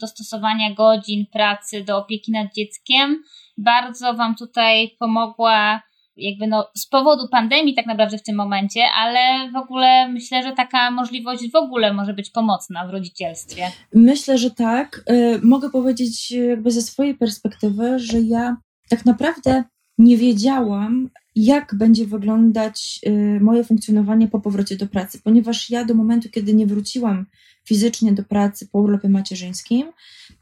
[0.00, 3.22] dostosowania godzin pracy do opieki nad dzieckiem
[3.58, 5.82] bardzo Wam tutaj pomogła
[6.18, 10.52] jakby no, z powodu pandemii tak naprawdę w tym momencie, ale w ogóle myślę, że
[10.52, 13.62] taka możliwość w ogóle może być pomocna w rodzicielstwie.
[13.94, 15.04] Myślę, że tak.
[15.10, 18.56] Y, mogę powiedzieć jakby ze swojej perspektywy, że ja
[18.88, 19.64] tak naprawdę
[19.98, 25.94] nie wiedziałam, jak będzie wyglądać y, moje funkcjonowanie po powrocie do pracy, ponieważ ja do
[25.94, 27.26] momentu, kiedy nie wróciłam
[27.64, 29.92] fizycznie do pracy po urlopie macierzyńskim,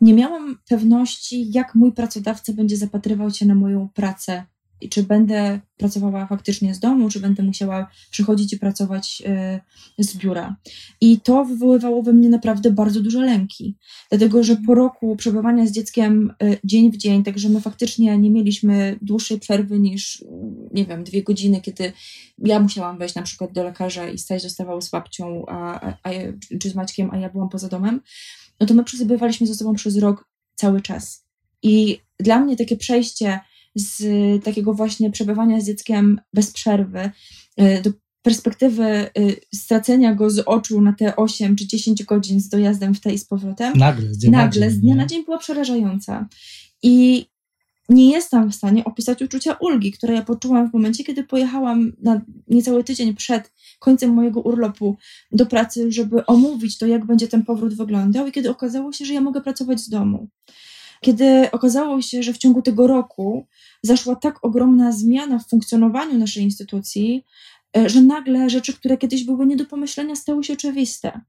[0.01, 4.45] nie miałam pewności, jak mój pracodawca będzie zapatrywał się na moją pracę
[4.81, 9.23] i czy będę pracowała faktycznie z domu, czy będę musiała przychodzić i pracować
[9.99, 10.57] y, z biura.
[11.01, 13.77] I to wywoływało we mnie naprawdę bardzo duże lęki,
[14.11, 18.31] dlatego że po roku przebywania z dzieckiem y, dzień w dzień, także my faktycznie nie
[18.31, 20.25] mieliśmy dłuższej przerwy niż,
[20.73, 21.93] nie wiem, dwie godziny, kiedy
[22.39, 26.11] ja musiałam wejść na przykład do lekarza i stać zostawał z babcią a, a,
[26.61, 28.01] czy z Maćkiem, a ja byłam poza domem,
[28.61, 31.27] no to my przebywaliśmy ze sobą przez rok cały czas.
[31.63, 33.41] I dla mnie takie przejście
[33.77, 34.05] z
[34.45, 37.11] takiego właśnie przebywania z dzieckiem bez przerwy
[37.61, 37.91] y, do
[38.23, 43.01] perspektywy y, stracenia go z oczu na te 8 czy 10 godzin z dojazdem w
[43.01, 43.73] tej i z powrotem.
[43.77, 44.79] Nagle, z dnia nagle, na dzień.
[44.79, 46.29] Z dnia na dzień była przerażająca.
[46.83, 47.27] I
[47.89, 52.21] nie jestem w stanie opisać uczucia ulgi, które ja poczułam w momencie, kiedy pojechałam na
[52.49, 54.97] niecały tydzień przed końcem mojego urlopu
[55.33, 59.15] do pracy, żeby omówić to, jak będzie ten powrót wyglądał, i kiedy okazało się, że
[59.15, 60.29] ja mogę pracować z domu.
[61.07, 63.47] Kiedy okazało się, że w ciągu tego roku
[63.83, 67.25] zaszła tak ogromna zmiana w funkcjonowaniu naszej instytucji,
[67.77, 71.21] e, że nagle rzeczy, które kiedyś były nie do pomyślenia, stały się oczywiste.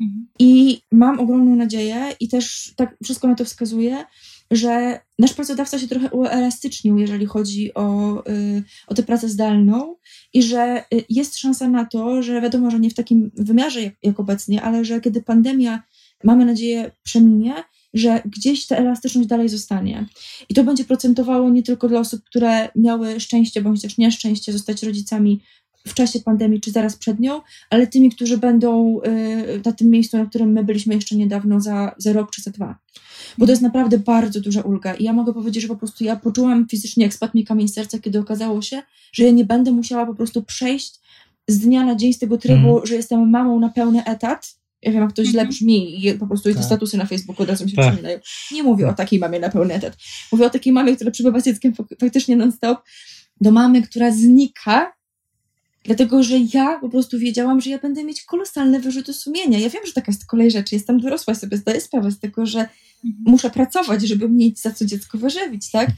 [0.00, 0.26] Mhm.
[0.38, 4.04] I mam ogromną nadzieję, i też tak wszystko na to wskazuje,
[4.50, 9.96] że nasz pracodawca się trochę uelastycznił, jeżeli chodzi o, y, o tę pracę zdalną,
[10.32, 13.94] i że y, jest szansa na to, że wiadomo, że nie w takim wymiarze jak,
[14.02, 15.82] jak obecnie, ale że kiedy pandemia,
[16.24, 17.54] mamy nadzieję, przeminie,
[17.98, 20.06] że gdzieś ta elastyczność dalej zostanie.
[20.48, 24.82] I to będzie procentowało nie tylko dla osób, które miały szczęście bądź też nieszczęście zostać
[24.82, 25.40] rodzicami
[25.86, 30.18] w czasie pandemii, czy zaraz przed nią, ale tymi, którzy będą y, na tym miejscu,
[30.18, 32.78] na którym my byliśmy jeszcze niedawno, za, za rok czy za dwa.
[33.38, 34.94] Bo to jest naprawdę bardzo duża ulga.
[34.94, 37.98] I ja mogę powiedzieć, że po prostu ja poczułam fizycznie, jak spadł mi kamień serca,
[37.98, 38.82] kiedy okazało się,
[39.12, 41.00] że ja nie będę musiała po prostu przejść
[41.48, 42.86] z dnia na dzień z tego trybu, Mhm.
[42.86, 44.57] że jestem mamą na pełny etat.
[44.82, 45.48] Ja wiem, jak to źle Mhm.
[45.48, 46.66] brzmi i po prostu i te Tak.
[46.66, 47.84] statusy na Facebooku od razu mi się Tak.
[47.86, 48.18] przypominają.
[48.52, 49.96] Nie mówię o takiej mamie na pełny etat.
[50.32, 52.78] Mówię o takiej mamie, która przebywa z dzieckiem fak- faktycznie non-stop,
[53.40, 54.92] do mamy, która znika,
[55.84, 59.58] dlatego że ja po prostu wiedziałam, że ja będę mieć kolosalne wyrzuty sumienia.
[59.58, 60.74] Ja wiem, że taka jest kolej rzeczy.
[60.74, 63.14] Jestem dorosła, sobie zdaję sprawę z tego, że Mhm.
[63.26, 65.90] muszę pracować, żeby mieć za co dziecko wyżywić, tak?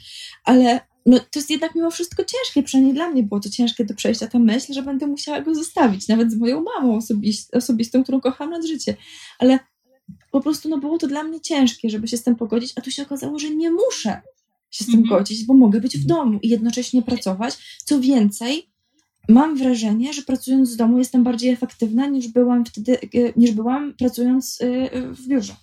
[0.44, 3.94] Ale no, to jest jednak mimo wszystko ciężkie, przynajmniej dla mnie było to ciężkie do
[3.94, 8.20] przejścia ta myśl, że będę musiała go zostawić, nawet z moją mamą osobis- osobistą, którą
[8.20, 8.96] kocham nad życie.
[9.38, 9.58] Ale
[10.30, 12.90] po prostu no, było to dla mnie ciężkie, żeby się z tym pogodzić, a tu
[12.90, 14.20] się okazało, że nie muszę
[14.70, 15.18] się z tym Mhm.
[15.18, 17.78] godzić, bo mogę być w domu i jednocześnie pracować.
[17.84, 18.70] Co więcej,
[19.28, 23.94] mam wrażenie, że pracując z domu jestem bardziej efektywna niż byłam wtedy, e, niż byłam
[23.98, 25.54] pracując e, w biurze.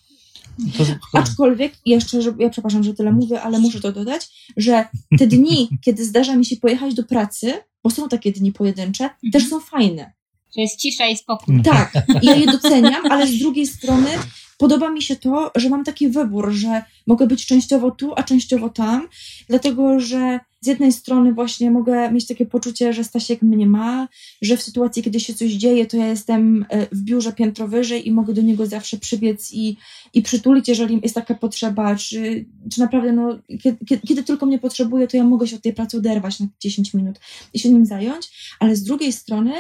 [1.14, 4.88] Aczkolwiek jeszcze, że, ja przepraszam, że tyle mówię, ale muszę to dodać, że
[5.20, 9.50] te dni, kiedy zdarza mi się pojechać do pracy, bo są takie dni pojedyncze, też
[9.50, 10.14] są fajne.
[10.56, 11.62] Że jest cisza i spokój.
[11.62, 14.10] Tak, i ja je doceniam, ale z drugiej strony
[14.58, 18.70] podoba mi się to, że mam taki wybór, że mogę być częściowo tu, a częściowo
[18.70, 19.08] tam,
[19.50, 24.08] dlatego że z jednej strony właśnie mogę mieć takie poczucie, że Stasiek mnie ma,
[24.42, 28.08] że w sytuacji, kiedy się coś dzieje, to ja jestem e, w biurze piętro wyżej
[28.08, 29.78] i mogę do niego zawsze przybiec i,
[30.14, 35.08] i przytulić, jeżeli jest taka potrzeba, czy, czy naprawdę, no, kiedy, kiedy tylko mnie potrzebuje,
[35.08, 37.20] to ja mogę się od tej pracy oderwać na 10 minut
[37.54, 39.54] i się nim zająć, ale z drugiej strony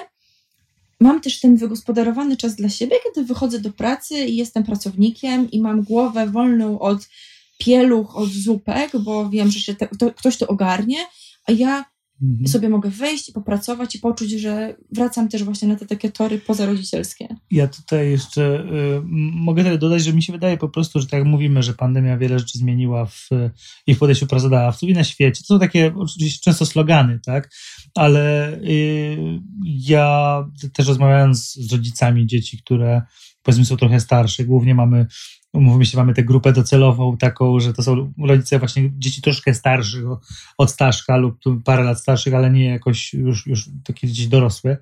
[1.00, 5.62] mam też ten wygospodarowany czas dla siebie, kiedy wychodzę do pracy i jestem pracownikiem i
[5.62, 7.10] mam głowę wolną od
[7.58, 10.98] pieluch, od zupek, bo wiem, że się te, to, ktoś to ogarnie,
[11.46, 11.86] a ja
[12.22, 12.48] Mhm.
[12.48, 16.40] sobie mogę wyjść i popracować i poczuć, że wracam też właśnie na te takie tory
[16.40, 17.28] pozarodzicielskie.
[17.52, 19.02] Ja tutaj jeszcze y,
[19.34, 22.18] mogę tyle dodać, że mi się wydaje po prostu, że tak jak mówimy, że pandemia
[22.18, 23.30] wiele rzeczy zmieniła w,
[23.88, 25.42] i w podejściu pracodawców i na świecie.
[25.42, 27.52] To są takie oczywiście często slogany, tak?
[27.96, 33.02] Ale y, ja też rozmawiając z rodzicami dzieci, które
[33.44, 35.08] powiedzmy są trochę starsze, głównie mamy
[35.54, 40.04] Umówmy się, mamy tę grupę docelową taką, że to są rodzice właśnie dzieci troszkę starszych
[40.58, 44.78] od Staszka lub parę lat starszych, ale nie jakoś już, już takie dzieci dorosłe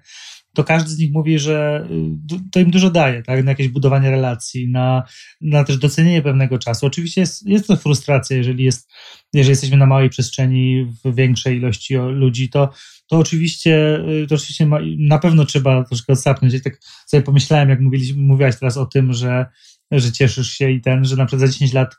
[0.55, 1.87] to każdy z nich mówi, że
[2.31, 3.43] y, to im dużo daje, tak?
[3.43, 5.03] na jakieś budowanie relacji, na,
[5.41, 6.85] na też docenienie pewnego czasu.
[6.85, 8.91] Oczywiście jest, jest to frustracja, jeżeli, jest,
[9.33, 12.69] jeżeli jesteśmy na małej przestrzeni w większej ilości ludzi, to,
[13.07, 16.53] to oczywiście, y, to oczywiście ma, na pewno trzeba troszkę odsapnąć.
[16.53, 19.45] Ja tak sobie pomyślałem, jak mówiliśmy, mówiłaś teraz o tym, że,
[19.91, 21.95] że cieszysz się i ten, że na przykład za 10 lat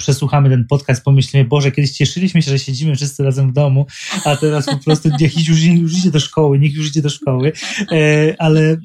[0.00, 3.86] przesłuchamy ten podcast, pomyślimy, Boże, kiedyś cieszyliśmy się, że siedzimy wszyscy razem w domu,
[4.24, 7.52] a teraz po prostu niech już, już idzie do szkoły, niech już idzie do szkoły.
[7.92, 8.78] E, ale e,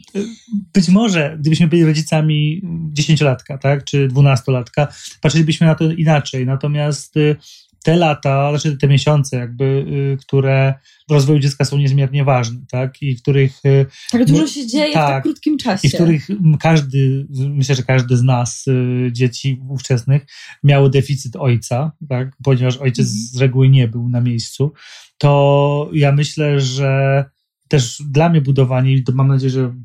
[0.73, 4.87] być może, gdybyśmy byli rodzicami dziesięciolatka, tak, czy dwunastolatka,
[5.21, 6.45] patrzylibyśmy na to inaczej.
[6.45, 7.35] Natomiast e,
[7.85, 10.73] te lata, znaczy te miesiące, jakby, e, które
[11.09, 14.67] w rozwoju dziecka są niezmiernie ważne, tak, i w których e, Tak dużo No, się
[14.67, 15.07] dzieje w tak.
[15.09, 15.87] tak krótkim czasie.
[15.87, 20.25] i w których m, każdy, myślę, że każdy z nas, y, dzieci ówczesnych,
[20.63, 22.31] miało deficyt ojca, tak?
[22.43, 23.25] ponieważ ojciec Mhm.
[23.31, 24.73] z reguły nie był na miejscu,
[25.17, 27.25] to ja myślę, że
[27.67, 29.75] też dla mnie budowanie, mam nadzieję, że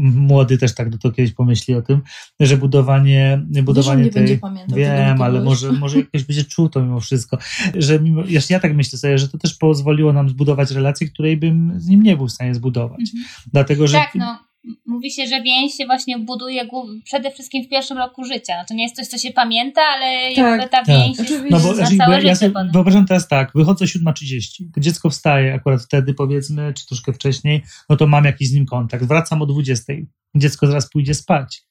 [0.00, 2.00] młody też tak do to kiedyś pomyśli o tym,
[2.40, 4.22] że budowanie, Wiesz, budowanie nie tej...
[4.22, 7.38] będzie pamiętał Wiem, ale może, może jakoś będzie czuł to mimo wszystko,
[7.74, 11.36] że mimo, ja, ja tak myślę sobie, że to też pozwoliło nam zbudować relację, której
[11.36, 13.00] bym z nim nie był w stanie zbudować.
[13.00, 13.24] Mhm.
[13.52, 14.49] Dlatego, że Tak, no.
[14.86, 16.68] Mówi się, że więź się właśnie buduje
[17.04, 18.54] przede wszystkim w pierwszym roku życia.
[18.58, 20.86] No to nie jest coś, co się pamięta, ale jakby ta tak.
[20.86, 21.44] więź jest.
[21.50, 22.72] No bo na znaczy, bo całe ja życie sobie potem.
[22.72, 28.06] wyobrażam teraz tak, wychodzę 7.30, dziecko wstaje akurat wtedy powiedzmy, czy troszkę wcześniej, no to
[28.06, 31.69] mam jakiś z nim kontakt, wracam o 20.00, dziecko zaraz pójdzie spać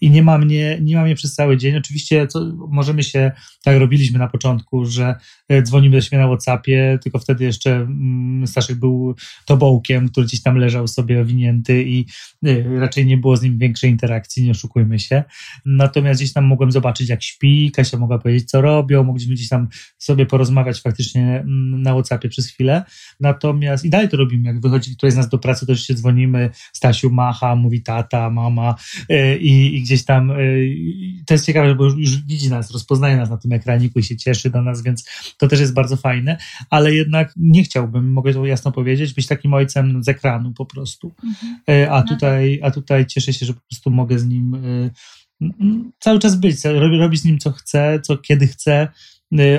[0.00, 1.76] i nie ma mnie, nie ma mnie przez cały dzień.
[1.76, 5.14] Oczywiście co, możemy się, tak robiliśmy na początku, że
[5.48, 9.14] e, dzwonimy do siebie na Whatsappie, tylko wtedy jeszcze mm, Staszek był
[9.46, 12.06] tobołkiem, który gdzieś tam leżał sobie owinięty i
[12.46, 15.24] e, raczej nie było z nim większej interakcji, nie oszukujmy się.
[15.64, 19.68] Natomiast gdzieś tam mogłem zobaczyć, jak śpi, Kasia mogła powiedzieć, co robią, mogliśmy gdzieś tam
[19.98, 22.84] sobie porozmawiać faktycznie mm, na Whatsappie przez chwilę.
[23.20, 26.50] Natomiast i dalej to robimy, jak wychodzi któryś z nas do pracy, to się dzwonimy,
[26.72, 28.74] Stasiu macha, mówi tata, mama
[29.08, 33.30] e, i, i gdzieś tam, i to jest ciekawe, bo już, widzi nas, rozpoznaje nas
[33.30, 36.38] na tym ekraniku i się cieszy do nas, więc to też jest bardzo fajne,
[36.70, 41.12] ale jednak nie chciałbym, mogę to jasno powiedzieć, być takim ojcem z ekranu po prostu.
[41.24, 41.60] Mhm.
[41.70, 44.90] E, A No tutaj, a tutaj cieszę się, że po prostu mogę z nim e,
[45.40, 48.88] m, cały czas być, robić, z nim co chcę, co kiedy chcę.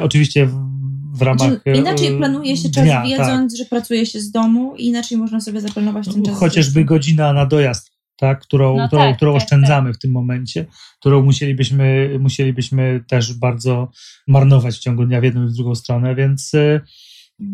[0.01, 0.81] Oczywiście w-
[1.13, 1.49] w ramach.
[1.49, 3.07] Znaczy, inaczej planuje się czas, dnia, tak.
[3.09, 3.57] wiedząc, tak.
[3.57, 6.35] że pracuje się z domu, i inaczej można sobie zaplanować ten czas.
[6.35, 9.97] Chociażby godzina na dojazd tak, którą, no którą, tak, którą tak, oszczędzamy tak.
[9.97, 10.65] w tym momencie,
[10.99, 13.91] którą musielibyśmy, musielibyśmy też bardzo
[14.27, 16.81] marnować w ciągu dnia w jedną i w drugą stronę, więc y,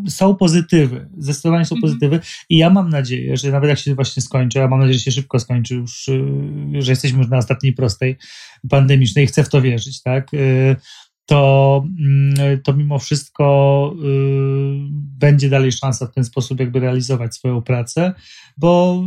[0.10, 1.82] są pozytywy, zdecydowanie są mhm.
[1.82, 5.04] pozytywy i ja mam nadzieję, że nawet jak się właśnie skończy, a mam nadzieję, że
[5.04, 6.22] się szybko skończy już, y,
[6.80, 8.18] że jesteśmy już na ostatniej prostej
[8.70, 10.76] pandemicznej chcę w to wierzyć, tak, y,
[11.28, 13.94] to, mm, to mimo wszystko
[15.20, 18.13] będzie dalej szansa w ten sposób jakby realizować swoją pracę,
[18.58, 19.04] bo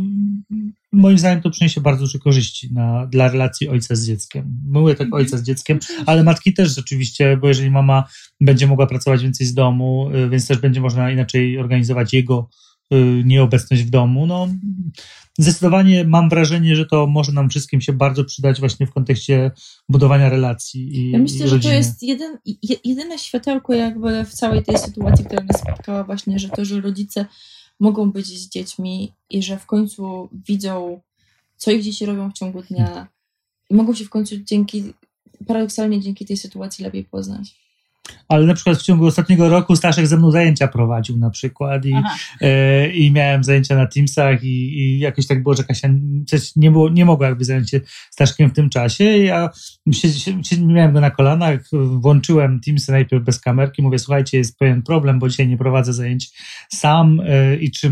[0.91, 4.61] moim zdaniem to przyniesie bardzo duże korzyści na, dla relacji ojca z dzieckiem.
[4.65, 8.03] Mówię tak ojca z dzieckiem, ale matki też rzeczywiście, bo jeżeli mama
[8.41, 12.70] będzie mogła pracować więcej z domu, y, więc też będzie można inaczej organizować jego y,
[13.23, 14.47] nieobecność w domu, no
[15.37, 19.51] zdecydowanie mam wrażenie, że to może nam wszystkim się bardzo przydać właśnie w kontekście
[19.89, 22.37] budowania relacji i Ja myślę, i że to jest jeden,
[22.83, 27.25] jedyne światełko jakby w całej tej sytuacji, która nas spotkała właśnie, że to, że rodzice
[27.79, 31.01] mogą być z dziećmi i że w końcu widzą,
[31.57, 33.07] co ich dzieci robią w ciągu dnia
[33.69, 34.83] i mogą się w końcu dzięki,
[35.47, 37.55] paradoksalnie dzięki tej sytuacji lepiej poznać
[38.27, 41.93] ale na przykład w ciągu ostatniego roku Staszek ze mną zajęcia prowadził na przykład i,
[42.41, 45.89] e, i miałem zajęcia na Teamsach i, i jakoś tak było, że Kasia
[46.27, 49.03] coś nie, było, nie mogła jakby zająć się Staszkiem w tym czasie.
[49.03, 49.49] Ja
[49.91, 50.09] się,
[50.43, 55.19] się, miałem go na kolanach, włączyłem Teamsy najpierw bez kamerki, mówię słuchajcie, jest pewien problem,
[55.19, 56.29] bo dzisiaj nie prowadzę zajęć
[56.69, 57.91] sam e, i czy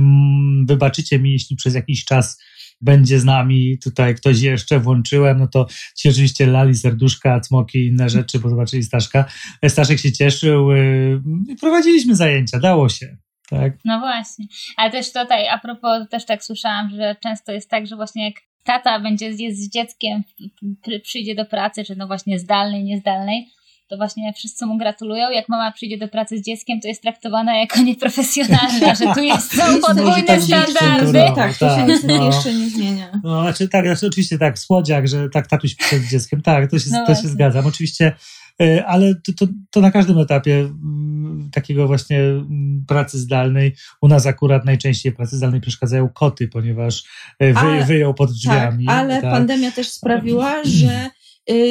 [0.65, 2.37] wybaczycie mi, jeśli przez jakiś czas
[2.81, 7.87] będzie z nami tutaj ktoś jeszcze, włączyłem, no to ci oczywiście lali serduszka, cmoki i
[7.87, 9.25] inne rzeczy, bo zobaczyli Staszka.
[9.67, 11.21] Staszek się cieszył y,
[11.59, 13.17] prowadziliśmy zajęcia, dało się.
[13.49, 13.73] Tak.
[13.85, 14.45] No właśnie.
[14.77, 18.35] Ale też tutaj, a propos, też tak słyszałam, że często jest tak, że właśnie jak
[18.63, 20.23] tata będzie jest z dzieckiem,
[21.03, 23.47] przyjdzie do pracy, czy no właśnie zdalnej, niezdalnej,
[23.89, 25.29] to właśnie wszyscy mu gratulują.
[25.29, 29.55] Jak mama przyjdzie do pracy z dzieckiem, to jest traktowana jako nieprofesjonalna, że tu jest,
[29.57, 31.19] są podwójne tak standardy.
[31.35, 32.25] Tak, to się niestety no.
[32.25, 33.11] jeszcze nie zmienia.
[33.23, 36.89] No, znaczy tak, znaczy, oczywiście tak, słodziak, że tak tatuś przed dzieckiem, tak, to się,
[36.91, 37.65] no to się zgadzam.
[37.65, 38.13] Oczywiście
[38.61, 44.07] e, ale to, to, to, na każdym etapie mm, takiego właśnie mm, pracy zdalnej, u
[44.07, 47.03] nas akurat najczęściej pracy zdalnej przeszkadzają koty, ponieważ
[47.39, 48.85] e, wy, wyją pod drzwiami.
[48.85, 49.31] Tak, ale tak.
[49.31, 51.09] pandemia też sprawiła, że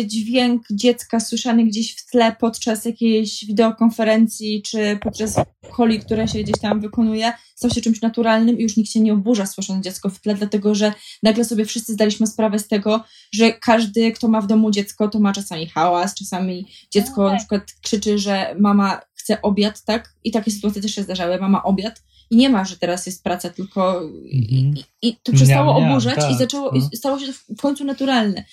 [0.06, 5.36] dźwięk dziecka słyszany gdzieś w tle podczas jakiejś wideokonferencji, czy podczas
[5.72, 9.12] koli, która się gdzieś tam wykonuje, stał się czymś naturalnym i już nikt się nie
[9.12, 13.52] oburza słysząc dziecko w tle, dlatego że nagle sobie wszyscy zdaliśmy sprawę z tego, że
[13.52, 17.32] każdy, kto ma w domu dziecko, to ma czasami hałas, czasami dziecko no tak.
[17.32, 20.14] na przykład krzyczy, że mama chce obiad, tak?
[20.24, 23.50] I takie sytuacje też się zdarzały, mama obiad, i nie ma, że teraz jest praca,
[23.50, 24.14] tylko mhm.
[24.32, 26.30] i, i, to przestało miam, oburzać tak.
[26.30, 26.88] i zaczęło, no.
[26.94, 28.44] stało się to w końcu naturalne.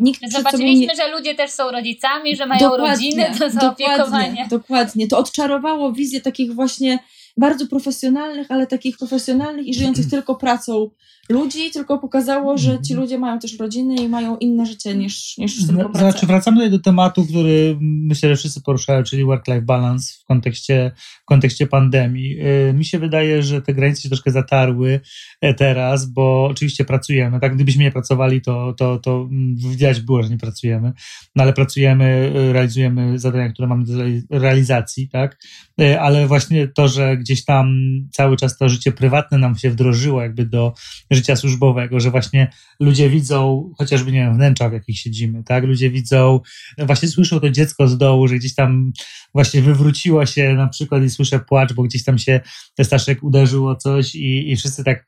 [0.00, 0.96] Nikt Zobaczyliśmy, nie...
[0.96, 4.04] że ludzie też są rodzicami, że mają dokładnie, rodziny do zaopiekowania.
[4.06, 5.08] Dokładnie, dokładnie.
[5.08, 6.98] To odczarowało wizję takich właśnie
[7.36, 10.90] bardzo profesjonalnych, ale takich profesjonalnych i żyjących tylko pracą
[11.28, 15.66] ludzi, tylko pokazało, że ci ludzie mają też rodziny i mają inne życie niż, niż
[15.66, 15.98] tylko pracę.
[15.98, 20.90] Znaczy, wracamy tutaj do tematu, który myślę, że wszyscy poruszają, czyli work-life balance w kontekście,
[21.22, 22.38] w kontekście pandemii.
[22.70, 25.00] Y, mi się wydaje, że te granice się troszkę zatarły
[25.40, 27.40] e, teraz, bo oczywiście pracujemy.
[27.40, 30.92] Tak, gdybyśmy nie pracowali, to, to, to widać było, że nie pracujemy,
[31.36, 33.92] no ale pracujemy, y, realizujemy zadania, które mamy do
[34.30, 35.38] realizacji, tak?
[35.80, 37.76] E, ale właśnie to, że gdzieś tam
[38.12, 40.72] cały czas to życie prywatne nam się wdrożyło jakby do
[41.14, 42.50] życia służbowego, że właśnie
[42.80, 45.64] ludzie widzą, chociażby nie wiem, wnętrza, w jakich siedzimy, tak?
[45.64, 46.40] Ludzie widzą,
[46.78, 48.92] właśnie słyszą to dziecko z dołu, że gdzieś tam
[49.34, 52.40] właśnie wywróciło się na przykład i słyszę płacz, bo gdzieś tam się
[52.82, 55.06] Staszek uderzył o coś i, i wszyscy tak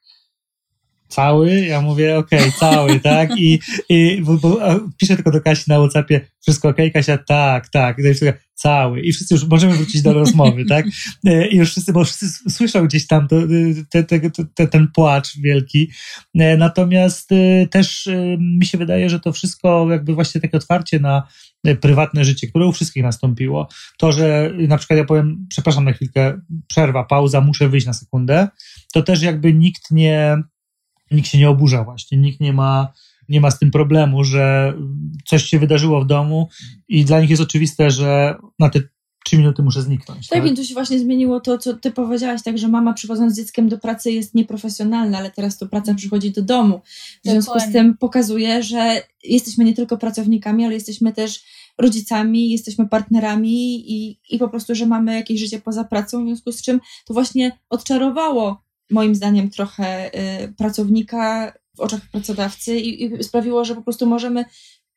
[1.08, 1.60] cały?
[1.60, 3.30] Ja mówię, okej, okay, cały, tak?
[3.38, 4.60] I, i bo, bo,
[4.98, 7.02] piszę tylko do Kasi na WhatsAppie, wszystko okej, okay?
[7.02, 7.98] Kasia, tak, tak.
[7.98, 8.02] I
[8.56, 9.00] cały.
[9.00, 10.86] I wszyscy już możemy wrócić do rozmowy, tak?
[11.26, 13.36] E, I już wszyscy, bo wszyscy słyszą gdzieś tam to,
[13.90, 15.90] te, te, te, ten płacz wielki.
[16.34, 21.28] E, natomiast e, też mi się wydaje, że to wszystko jakby właśnie takie otwarcie na
[21.80, 23.68] prywatne życie, które u wszystkich nastąpiło.
[23.98, 28.48] To, że na przykład ja powiem, przepraszam na chwilkę, przerwa, pauza, muszę wyjść na sekundę,
[28.92, 30.36] to też jakby nikt nie
[31.10, 32.92] nikt się nie oburza właśnie, nikt nie ma,
[33.28, 34.74] nie ma z tym problemu, że
[35.26, 36.48] coś się wydarzyło w domu
[36.88, 38.80] i dla nich jest oczywiste, że na te
[39.26, 40.28] trzy minuty muszę zniknąć.
[40.28, 40.44] Tak, tak?
[40.44, 43.68] więc tu się właśnie zmieniło to, co ty powiedziałaś, tak, że mama przychodząc z dzieckiem
[43.68, 46.80] do pracy jest nieprofesjonalna, ale teraz to praca przychodzi do domu.
[47.24, 47.70] W związku Dokładnie.
[47.70, 51.44] z tym pokazuje, że jesteśmy nie tylko pracownikami, ale jesteśmy też
[51.78, 56.52] rodzicami, jesteśmy partnerami i, i po prostu, że mamy jakieś życie poza pracą, w związku
[56.52, 60.10] z czym to właśnie odczarowało moim zdaniem trochę
[60.44, 64.44] y, pracownika w oczach pracodawcy i, i sprawiło, że po prostu możemy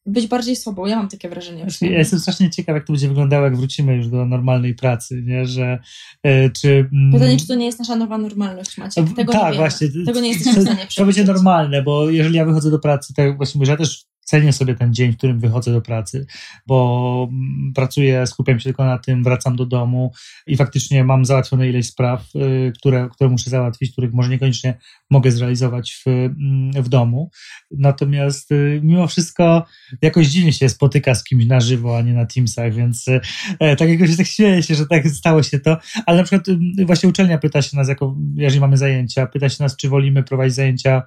[0.05, 0.85] być bardziej sobą.
[0.85, 1.65] Ja mam takie wrażenie.
[1.81, 5.45] Ja jestem strasznie ciekaw, jak to będzie wyglądało, jak wrócimy już do normalnej pracy, nie?
[5.45, 5.79] Że
[6.23, 6.89] e, czy...
[6.93, 9.03] Mm, Pytanie, czy to nie jest nasza nowa normalność, Macie?
[9.15, 9.87] Tego tak, nie właśnie.
[10.05, 13.37] Tego nie jesteśmy w stanie To będzie normalne, bo jeżeli ja wychodzę do pracy, tak
[13.37, 16.25] właśnie, że ja też cenię sobie ten dzień, w którym wychodzę do pracy,
[16.67, 20.11] bo mm, pracuję, skupiam się tylko na tym, wracam do domu
[20.47, 24.77] i faktycznie mam załatwione ileś spraw, y, które, które muszę załatwić, których może niekoniecznie
[25.09, 27.31] mogę zrealizować w, mm, w domu.
[27.71, 29.65] Natomiast y, mimo wszystko
[30.01, 33.21] jakoś dziwnie się spotyka z kimś na żywo, a nie na Teamsach, więc y,
[33.59, 35.77] e, tak jakoś tak śmieję się, że tak stało się to.
[36.05, 36.47] Ale na przykład
[36.85, 40.55] właśnie uczelnia pyta się nas, jako, jeżeli mamy zajęcia, pyta się nas, czy wolimy prowadzić
[40.55, 41.03] zajęcia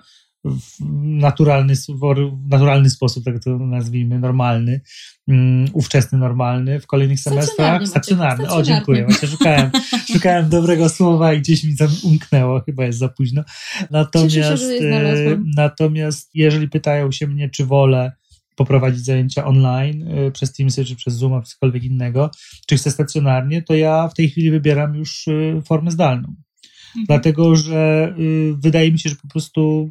[1.03, 4.81] naturalny, w naturalny sposób, tak to nazwijmy, normalny,
[5.29, 7.89] um, ówczesny normalny w kolejnych semestrach.
[7.89, 8.51] Stacjonarny.
[8.51, 9.05] O, dziękuję.
[9.05, 9.71] Właśnie szukałem,
[10.13, 13.45] szukałem dobrego słowa i gdzieś mi tam umknęło, chyba jest za późno.
[13.91, 18.13] Natomiast, się, natomiast jeżeli pytają się mnie, czy wolę
[18.57, 22.31] poprowadzić zajęcia online y, przez Teamsy, czy przez Zoom, czy cokolwiek innego,
[22.67, 26.29] czy chcę stacjonarnie, to ja w tej chwili wybieram już y, formę zdalną.
[26.29, 27.07] Mhm.
[27.07, 28.15] Dlatego, że
[28.59, 29.91] wydaje mi się, że po prostu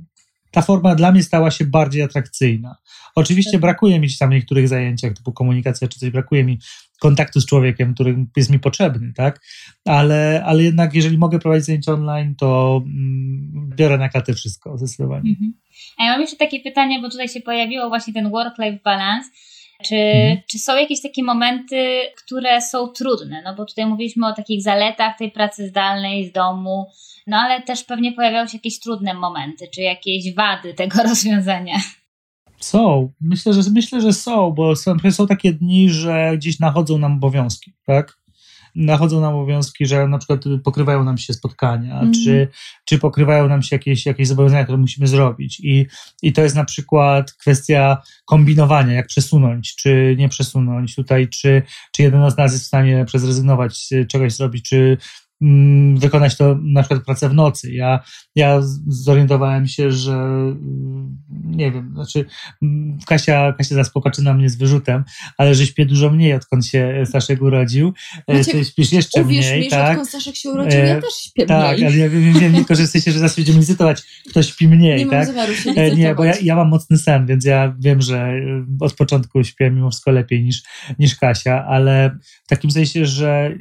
[0.51, 2.75] ta forma dla mnie stała się bardziej atrakcyjna.
[3.15, 3.61] Oczywiście tak.
[3.61, 6.59] brakuje mi tam w niektórych zajęciach, typu komunikacja czy coś, brakuje mi
[6.99, 9.41] kontaktu z człowiekiem, który jest mi potrzebny, tak?
[9.85, 15.29] Ale, ale jednak jeżeli mogę prowadzić zajęcia online, to mm, biorę na klatę wszystko, zdecydowanie.
[15.29, 15.53] Mhm.
[15.97, 19.29] A ja mam jeszcze takie pytanie, bo tutaj się pojawiło właśnie ten work-life balance.
[19.82, 20.38] Czy, mhm.
[20.48, 23.41] czy są jakieś takie momenty, które są trudne?
[23.46, 26.88] No bo tutaj mówiliśmy o takich zaletach tej pracy zdalnej z domu,
[27.28, 31.78] no ale też pewnie pojawiają się jakieś trudne momenty, czy jakieś wady tego rozwiązania.
[32.60, 33.12] Są.
[33.22, 37.74] Myślę, że myślę, że są, bo są, są takie dni, że gdzieś nachodzą nam obowiązki,
[37.86, 38.20] tak?
[38.75, 42.13] Nachodzą nam obowiązki, że na przykład pokrywają nam się spotkania, mm.
[42.13, 42.47] czy,
[42.86, 45.60] czy pokrywają nam się jakieś, jakieś zobowiązania, które musimy zrobić.
[45.60, 45.88] I,
[46.21, 52.03] I to jest na przykład kwestia kombinowania, jak przesunąć, czy nie przesunąć tutaj, czy, czy
[52.03, 54.97] jeden z nas jest w stanie zrezygnować, czegoś zrobić, czy
[55.95, 57.71] wykonać to na przykład pracę w nocy.
[57.71, 57.99] Ja,
[58.36, 62.25] ja zorientowałem się, że mm, nie wiem, znaczy
[62.62, 65.04] mm, Kasia, Kasia zaraz popatrzy na mnie z wyrzutem,
[65.38, 67.93] ale że śpię dużo mniej, odkąd się Staszek urodził.
[68.27, 69.89] E, Maciek, Ty śpisz jeszcze mniej, mi, tak?
[69.89, 71.88] odkąd Staszek się urodził, ja e, też śpię tak, mniej.
[71.88, 75.12] ale ja wiem, wiem tylko, że jesteście, że zaraz będziemy licytować, kto śpi mniej, nie
[75.12, 75.36] tak?
[75.36, 78.34] Mam e, nie, bo ja, ja mam mocny sen, więc ja wiem, że
[78.80, 80.63] od początku śpię mimo wszystko lepiej niż,
[80.99, 83.56] niż Kasia, ale w takim sensie, że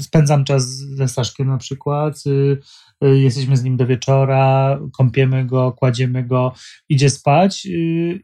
[0.00, 2.58] spędzam czas ze Staszkiem na przykład, y,
[3.04, 6.52] y, jesteśmy z nim do wieczora, kąpiemy go, kładziemy go,
[6.88, 7.70] idzie spać y,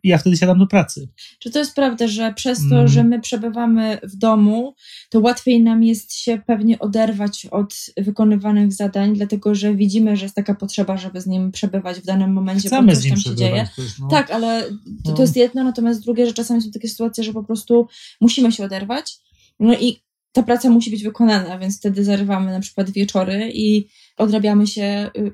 [0.03, 1.09] i ja wtedy siadam do pracy.
[1.39, 2.89] Czy to jest prawda, że przez to, mm.
[2.89, 4.75] że my przebywamy w domu,
[5.11, 10.35] to łatwiej nam jest się pewnie oderwać od wykonywanych zadań, dlatego że widzimy, że jest
[10.35, 13.69] taka potrzeba, żeby z nim przebywać w danym momencie, Chcemy bo coś tam się dzieje.
[13.77, 14.09] Też, no.
[14.09, 14.63] Tak, ale
[15.05, 15.21] to, to no.
[15.21, 17.87] jest jedno, natomiast drugie, że czasami są takie sytuacje, że po prostu
[18.21, 19.19] musimy się oderwać.
[19.61, 24.67] No i ta praca musi być wykonana, więc wtedy zarywamy na przykład wieczory i odrabiamy
[24.67, 25.33] się y,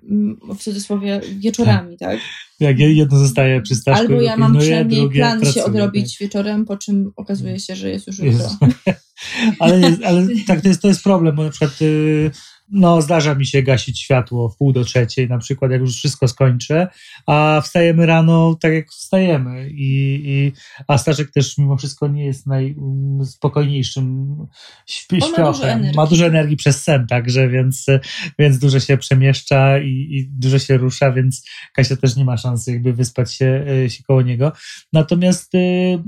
[0.54, 2.10] w cudzysłowie wieczorami, tak?
[2.10, 2.20] tak?
[2.60, 6.20] Jak jedno zostaje przy Staszku Albo ja mam przynajmniej plan pracuje, się odrobić tak?
[6.20, 8.50] wieczorem, po czym okazuje się, że jest już jutro.
[9.60, 12.30] ale, ale tak, to jest, to jest problem, bo na przykład y,
[12.70, 16.28] no, zdarza mi się gasić światło w pół do trzeciej, na przykład, jak już wszystko
[16.28, 16.88] skończę,
[17.26, 19.70] a wstajemy rano tak jak wstajemy.
[19.70, 20.52] I, i,
[20.88, 24.36] a Staszek też mimo wszystko nie jest najspokojniejszym
[24.86, 25.44] śpi, śpiochem.
[25.44, 25.96] Ma dużo, energii.
[25.96, 27.86] ma dużo energii przez sen, także, więc,
[28.38, 32.72] więc dużo się przemieszcza i, i dużo się rusza, więc Kasia też nie ma szansy
[32.72, 34.52] jakby wyspać się, e, się koło niego.
[34.92, 35.98] Natomiast y,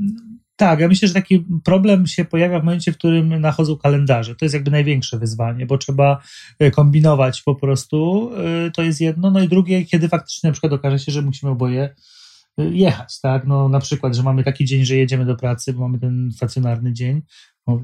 [0.61, 4.37] tak, ja myślę, że taki problem się pojawia w momencie, w którym nachodzą kalendarze.
[4.37, 6.23] To jest jakby największe wyzwanie, bo trzeba
[6.59, 8.31] e, kombinować po prostu.
[8.67, 9.31] E, to jest jedno.
[9.31, 11.95] No i drugie, kiedy faktycznie na przykład okaże się, że musimy oboje
[12.59, 13.47] e, jechać, tak?
[13.47, 16.93] No na przykład, że mamy taki dzień, że jedziemy do pracy, bo mamy ten stacjonarny
[16.93, 17.23] dzień,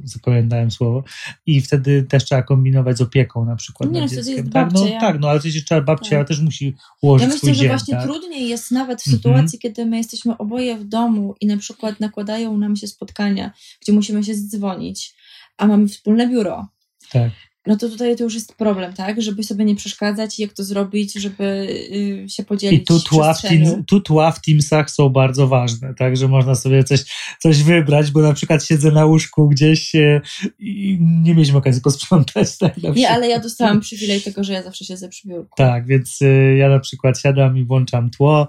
[0.05, 1.05] zapamiętałem słowo,
[1.47, 4.37] i wtedy też trzeba kombinować z opieką na przykład Nie, dzieckiem.
[4.37, 5.01] Jest tak, babcia, no, ja...
[5.01, 6.29] tak, no ale przecież trzeba, babcia tak.
[6.29, 8.05] też musi ułożyć Ja myślę, swój że dzień, właśnie tak?
[8.05, 9.63] trudniej jest nawet w sytuacji, -hmm.
[9.63, 13.51] kiedy my jesteśmy oboje w domu i na przykład nakładają nam się spotkania,
[13.83, 15.15] gdzie musimy się zdzwonić,
[15.57, 16.67] a mamy wspólne biuro.
[17.13, 17.31] Tak
[17.67, 19.23] no to tutaj to już jest problem, tak?
[19.23, 23.35] Żeby sobie nie przeszkadzać i jak to zrobić, żeby y, się podzielić I tu tła,
[23.35, 26.17] w team, tu tła w Teamsach są bardzo ważne, tak?
[26.17, 27.05] Że można sobie coś,
[27.39, 30.21] coś wybrać, bo na przykład siedzę na łóżku gdzieś y,
[30.59, 32.59] i nie mieliśmy okazji posprzątać.
[32.59, 35.57] Tak, nie, ale ja dostałam przywilej tego, że ja zawsze siedzę przy biurku.
[35.57, 38.49] Tak, więc y, ja na przykład siadam i włączam tło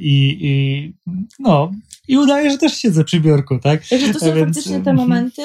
[0.00, 0.94] i, i
[1.38, 1.72] no,
[2.08, 3.88] i udaje, że też siedzę przy biurku, tak?
[3.88, 5.42] Także to są więc, faktycznie te momenty,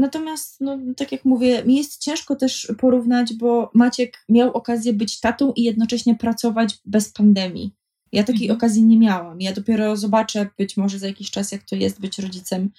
[0.00, 5.20] Natomiast, no, tak jak mówię, mi jest ciężko też porównać, bo Maciek miał okazję być
[5.20, 7.74] tatą i jednocześnie pracować bez pandemii.
[8.12, 8.56] Ja takiej Mhm.
[8.56, 9.40] okazji nie miałam.
[9.40, 12.70] Ja dopiero zobaczę być może za jakiś czas, jak to jest być rodzicem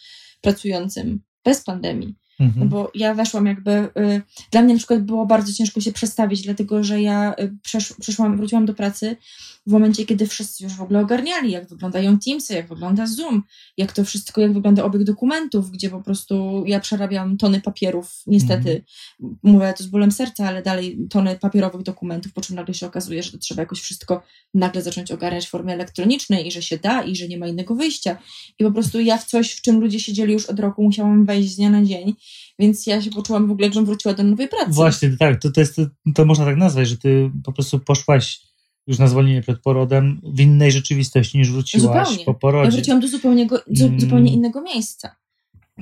[0.42, 2.16] pracującym bez pandemii.
[2.42, 2.70] Mhm.
[2.70, 3.72] bo ja weszłam jakby.
[3.72, 4.22] Y,
[4.52, 8.38] dla mnie na przykład było bardzo ciężko się przestawić, dlatego że ja y, przesz, przeszłam,
[8.38, 9.16] wróciłam do pracy
[9.68, 13.44] w momencie, kiedy wszyscy już w ogóle ogarniali, jak wyglądają Teamsy, jak wygląda Zoom,
[13.78, 18.84] jak to wszystko, jak wygląda obieg dokumentów, gdzie po prostu ja przerabiam tony papierów, niestety.
[19.44, 23.24] Mówię to z bólem serca, ale dalej tony papierowych dokumentów, po czym nagle się okazuje,
[23.24, 24.24] że to trzeba jakoś wszystko
[24.54, 27.76] nagle zacząć ogarniać w formie elektronicznej i że się da i że nie ma innego
[27.76, 28.18] wyjścia.
[28.60, 31.52] I po prostu ja w coś, w czym ludzie siedzieli już od roku, musiałam wejść
[31.52, 32.16] z dnia na dzień,
[32.62, 34.72] więc ja się poczułam w ogóle, jakbym wróciła do nowej pracy.
[34.72, 35.82] Właśnie, tak, to, to, jest,
[36.16, 38.42] to można tak nazwać, że ty po prostu poszłaś
[38.88, 42.26] już na zwolnienie przed porodem w innej rzeczywistości niż wróciłaś Zupełnie.
[42.26, 42.72] po Ja porodzie.
[42.72, 44.00] wróciłam do zupełnie, go, zu, Mm.
[44.00, 45.16] zupełnie innego miejsca.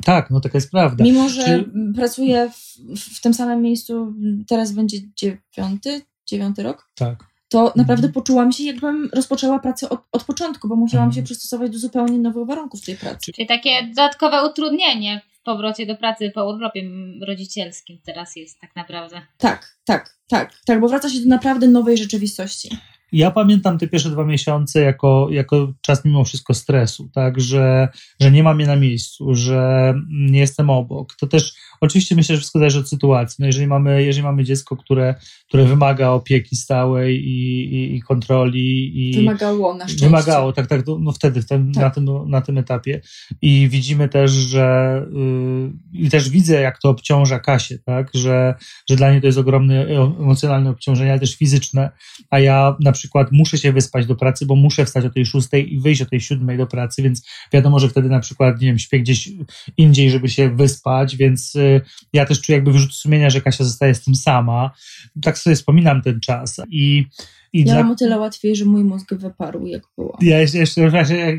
[0.03, 1.03] Tak, no taka jest prawda.
[1.03, 2.79] Mimo, że Czy- pracuję w,
[3.17, 4.13] w tym samym miejscu,
[4.47, 7.23] teraz będzie dziewiąty, dziewiąty rok, Tak.
[7.49, 8.13] to naprawdę Mhm.
[8.13, 11.15] poczułam się, jakbym rozpoczęła pracę od, od początku, bo musiałam Mhm.
[11.21, 13.31] się przystosować do zupełnie nowych warunków tej pracy.
[13.33, 16.89] Czyli takie dodatkowe utrudnienie powrocie do pracy po urlopie
[17.27, 19.21] rodzicielskim teraz jest tak naprawdę.
[19.37, 22.69] Tak, tak, tak, tak, bo wraca się do naprawdę nowej rzeczywistości.
[23.11, 27.87] Ja pamiętam te pierwsze dwa miesiące jako, jako czas mimo wszystko stresu, tak, że,
[28.19, 31.15] że nie mam mnie na miejscu, że nie jestem obok.
[31.15, 33.35] To też oczywiście myślę, że wszystko zależy od sytuacji.
[33.39, 35.15] No jeżeli mamy, jeżeli mamy dziecko, które,
[35.47, 40.05] które wymaga opieki stałej i, i, i kontroli i Wymagało na szczęście.
[40.05, 41.83] Wymagało, tak, tak, no wtedy, w tym, Tak.
[41.83, 43.01] Na, tym, na tym etapie.
[43.41, 45.05] I widzimy też, że
[45.93, 48.55] yy, i też widzę, jak to obciąża Kasię, tak, że,
[48.89, 51.91] że dla niej to jest ogromne e- emocjonalne obciążenie, ale też fizyczne,
[52.29, 52.98] a ja na przykład
[53.31, 56.21] muszę się wyspać do pracy, bo muszę wstać o tej szóstej i wyjść o tej
[56.21, 59.29] siódmej do pracy, więc wiadomo, że wtedy na przykład, nie wiem, śpię gdzieś
[59.77, 61.81] indziej, żeby się wyspać, więc yy,
[62.13, 64.71] ja też czuję jakby wyrzut sumienia, że Kasia zostaje z tym sama.
[65.21, 67.05] Tak sobie wspominam ten czas i
[67.53, 70.17] i Ja dla- mam o tyle łatwiej, że mój mózg wyparł, jak było.
[70.21, 70.81] ja jeszcze, jeszcze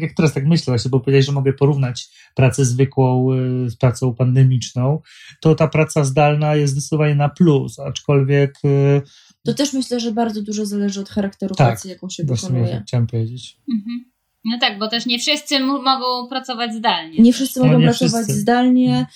[0.00, 4.14] jak teraz tak myślę, właśnie, bo powiedziałeś, że mogę porównać pracę zwykłą y, z pracą
[4.14, 5.00] pandemiczną,
[5.40, 9.02] to ta praca zdalna jest zdecydowanie na plus, aczkolwiek y,
[9.44, 12.82] To też myślę, że bardzo dużo zależy od charakteru Tak, pracy, jaką się wykonuje.
[12.86, 13.56] chciałem powiedzieć.
[13.72, 14.04] Mhm.
[14.44, 17.18] No tak, bo też nie wszyscy m- mogą pracować zdalnie.
[17.22, 18.40] Nie wszyscy No, mogą nie pracować wszyscy.
[18.40, 19.06] zdalnie.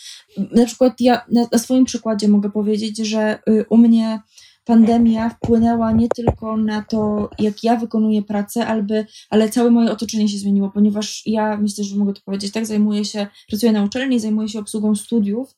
[0.53, 4.21] Na przykład ja na, na swoim przykładzie mogę powiedzieć, że y, u mnie
[4.65, 10.29] pandemia wpłynęła nie tylko na to, jak ja wykonuję pracę, alby, ale całe moje otoczenie
[10.29, 14.21] się zmieniło, ponieważ ja myślę, że mogę to powiedzieć tak, zajmuję się, pracuję na uczelni,
[14.21, 15.55] zajmuję się obsługą studiów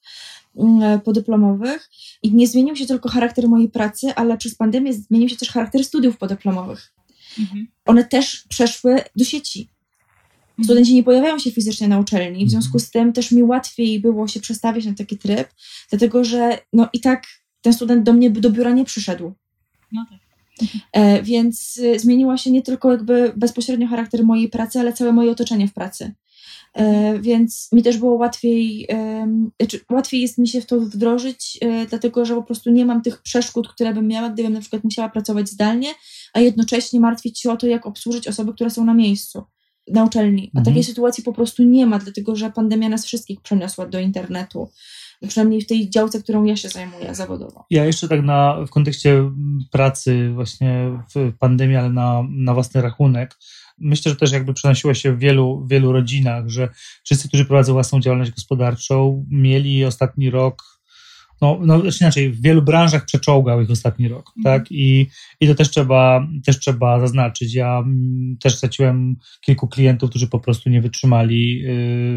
[1.04, 1.90] podyplomowych
[2.22, 5.84] i nie zmienił się tylko charakter mojej pracy, ale przez pandemię zmienił się też charakter
[5.84, 6.92] studiów podyplomowych.
[7.38, 7.66] Mhm.
[7.84, 9.68] One też przeszły do sieci.
[10.64, 14.28] Studenci nie pojawiają się fizycznie na uczelni, w związku z tym też mi łatwiej było
[14.28, 15.48] się przestawić na taki tryb,
[15.90, 17.26] dlatego że no i tak
[17.60, 19.32] ten student do mnie do biura nie przyszedł.
[19.92, 20.18] No tak.
[20.92, 25.30] E, więc y, zmieniła się nie tylko jakby bezpośrednio charakter mojej pracy, ale całe moje
[25.30, 26.14] otoczenie w pracy.
[26.76, 28.88] E, więc mi też było łatwiej,
[29.60, 33.02] znaczy łatwiej jest mi się w to wdrożyć, e, dlatego że po prostu nie mam
[33.02, 35.88] tych przeszkód, które bym miała, gdybym na przykład musiała pracować zdalnie,
[36.34, 39.44] a jednocześnie martwić się o to, jak obsłużyć osoby, które są na miejscu,
[39.92, 40.50] na uczelni.
[40.54, 40.64] A Mhm.
[40.64, 44.68] takiej sytuacji po prostu nie ma, dlatego że pandemia nas wszystkich przeniosła do internetu.
[45.28, 47.64] Przynajmniej w tej działce, którą ja się zajmuję zawodowo.
[47.70, 49.30] Ja jeszcze tak na, w kontekście
[49.70, 53.34] pracy właśnie w pandemii, ale na, na własny rachunek,
[53.78, 56.68] myślę, że też jakby przenosiło się w wielu, wielu rodzinach, że
[57.04, 60.75] wszyscy, którzy prowadzą własną działalność gospodarczą, mieli ostatni rok,
[61.42, 64.60] no, no znaczy inaczej, w wielu branżach przeczołgał ich ostatni rok, Mhm.
[64.60, 64.72] tak?
[64.72, 65.06] I,
[65.40, 67.54] I to też trzeba, też trzeba zaznaczyć.
[67.54, 71.62] Ja mm, też straciłem kilku klientów, którzy po prostu nie wytrzymali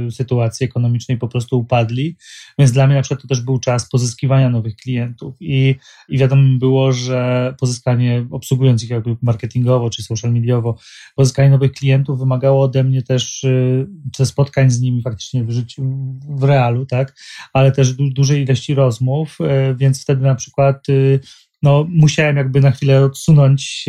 [0.08, 2.16] y, sytuacji ekonomicznej, po prostu upadli,
[2.60, 5.76] więc dla mnie na przykład to też był czas pozyskiwania nowych klientów i,
[6.10, 10.78] i wiadomo było, że pozyskanie, obsługując ich jakby marketingowo czy social mediowo,
[11.16, 15.84] pozyskanie nowych klientów wymagało ode mnie też y, spotkań z nimi faktycznie w życiu,
[16.30, 17.16] w realu, tak,
[17.54, 19.09] ale też du- dużej ilości rozmów,
[19.42, 21.20] y, więc wtedy na przykład y,
[21.62, 23.86] no, musiałem jakby na chwilę odsunąć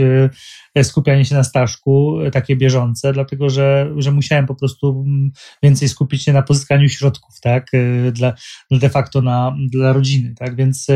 [0.79, 5.31] y, skupianie się na staszku, y, takie bieżące, dlatego że, że musiałem po prostu mm,
[5.63, 7.71] więcej skupić się na pozyskaniu środków, tak,
[8.13, 8.35] dla,
[8.71, 10.87] de facto na, dla rodziny, tak, więc,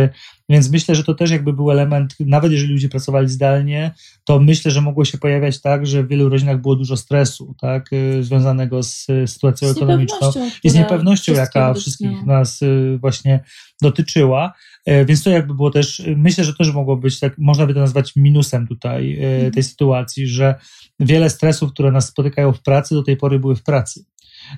[0.48, 4.70] więc myślę, że to też jakby był element, nawet jeżeli ludzie pracowali zdalnie, to myślę,
[4.70, 8.82] że mogło się pojawiać tak, że w wielu rodzinach było dużo stresu, tak, y, związanego
[8.82, 10.32] z y, sytuacją ekonomiczną
[10.64, 13.40] i z niepewnością, jaka wszystkich nas y, właśnie
[13.82, 14.52] dotyczyła.
[14.86, 17.80] E, Więc to jakby było też, myślę, że też mogło być, tak, można by to
[17.80, 19.52] nazwać minusem tutaj y, Mhm.
[19.52, 20.54] tej sytuacji, że
[21.00, 24.04] wiele stresów, które nas spotykają w pracy, do tej pory były w pracy.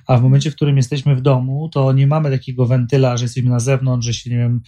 [0.07, 3.49] A w momencie, w którym jesteśmy w domu, to nie mamy takiego wentyla, że jesteśmy
[3.49, 4.61] na zewnątrz, że się, nie wiem,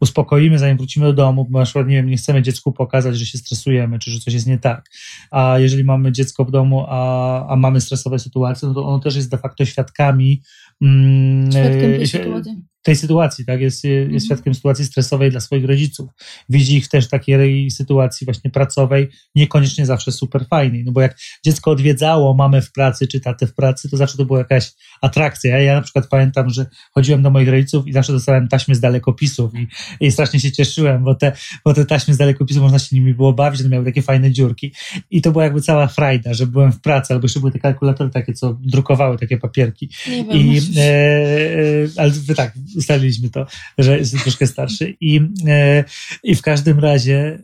[0.00, 3.26] uspokoimy, zanim wrócimy do domu, bo na przykład, nie wiem, nie chcemy dziecku pokazać, że
[3.26, 4.90] się stresujemy, czy że coś jest nie tak.
[5.30, 9.16] A jeżeli mamy dziecko w domu, a, a mamy stresowe sytuacje, no to ono też
[9.16, 10.42] jest de facto świadkami
[10.82, 13.60] mm, Świadkiem tej sytuacji tej sytuacji, tak?
[13.60, 14.20] Jest, jest mhm.
[14.20, 16.10] świadkiem sytuacji stresowej dla swoich rodziców.
[16.48, 20.84] Widzi ich też w takiej sytuacji właśnie pracowej, niekoniecznie zawsze super fajnej.
[20.84, 24.24] No bo jak dziecko odwiedzało mamę w pracy czy tatę w pracy, to zawsze to
[24.24, 24.72] była jakaś
[25.02, 25.58] atrakcja.
[25.58, 29.52] Ja na przykład pamiętam, że chodziłem do moich rodziców i zawsze dostałem taśmy z dalekopisów
[29.54, 29.66] i,
[30.00, 31.32] i strasznie się cieszyłem, bo te,
[31.64, 34.72] bo te taśmy z dalekopisów można się nimi było bawić, one miały takie fajne dziurki.
[35.10, 38.10] I to była jakby cała frajda, że byłem w pracy, albo jeszcze były te kalkulatory
[38.10, 39.90] takie, co drukowały takie papierki.
[40.08, 40.36] Nie wiem.
[40.36, 43.46] I, e, e, ale tak, ustaliliśmy to,
[43.78, 45.84] że jest troszkę starszy i, e,
[46.22, 47.38] i w każdym razie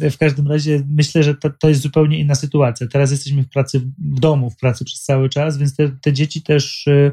[0.00, 2.86] e, w każdym razie myślę, że to, to jest zupełnie inna sytuacja.
[2.86, 6.42] Teraz jesteśmy w pracy w domu, w pracy przez cały czas, więc te, te dzieci
[6.42, 7.12] też e,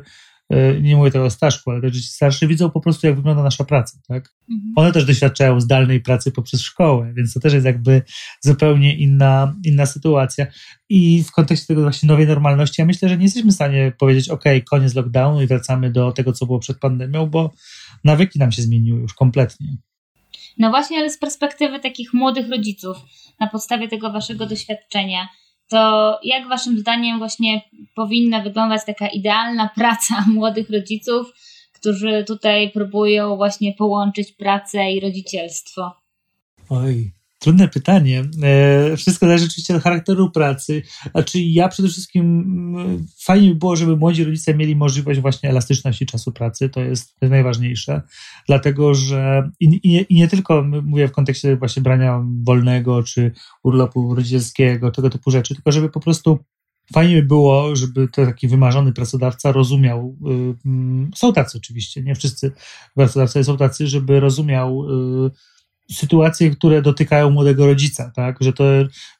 [0.81, 3.63] nie mówię tego o Staszku, ale te dzieci starsze widzą po prostu, jak wygląda nasza
[3.63, 4.33] praca, tak?
[4.51, 4.73] Mhm.
[4.75, 8.01] One też doświadczają zdalnej pracy poprzez szkołę, więc to też jest jakby
[8.41, 10.47] zupełnie inna, inna sytuacja.
[10.89, 14.29] I w kontekście tego właśnie nowej normalności, ja myślę, że nie jesteśmy w stanie powiedzieć,
[14.29, 17.51] ok, koniec lockdownu i wracamy do tego, co było przed pandemią, bo
[18.03, 19.77] nawyki nam się zmieniły już kompletnie.
[20.57, 22.97] No właśnie, ale z perspektywy takich młodych rodziców,
[23.39, 25.27] na podstawie tego waszego doświadczenia,
[25.70, 27.61] to jak waszym zdaniem właśnie
[27.95, 31.34] powinna wyglądać taka idealna praca młodych rodziców,
[31.74, 35.91] którzy tutaj próbują właśnie połączyć pracę i rodzicielstwo?
[36.70, 38.23] Oj, Trudne pytanie.
[38.43, 40.81] E, wszystko zależy oczywiście od charakteru pracy.
[41.11, 42.39] Znaczy ja przede wszystkim
[42.77, 46.69] mm, fajnie by było, żeby młodzi rodzice mieli możliwość właśnie elastyczności czasu pracy.
[46.69, 48.01] To jest, najważniejsze.
[48.47, 53.31] Dlatego, że i, i, nie, tylko mówię w kontekście właśnie brania wolnego czy
[53.63, 56.39] urlopu rodzicielskiego, tego typu rzeczy, tylko żeby po prostu
[56.93, 60.15] Fajnie by było, żeby to taki wymarzony pracodawca rozumiał,
[60.65, 62.51] y, są tacy oczywiście, nie wszyscy
[62.95, 64.86] pracodawcy są tacy, żeby rozumiał
[65.25, 65.31] y,
[65.91, 68.38] sytuacje, które dotykają młodego rodzica, tak?
[68.41, 68.63] Że to,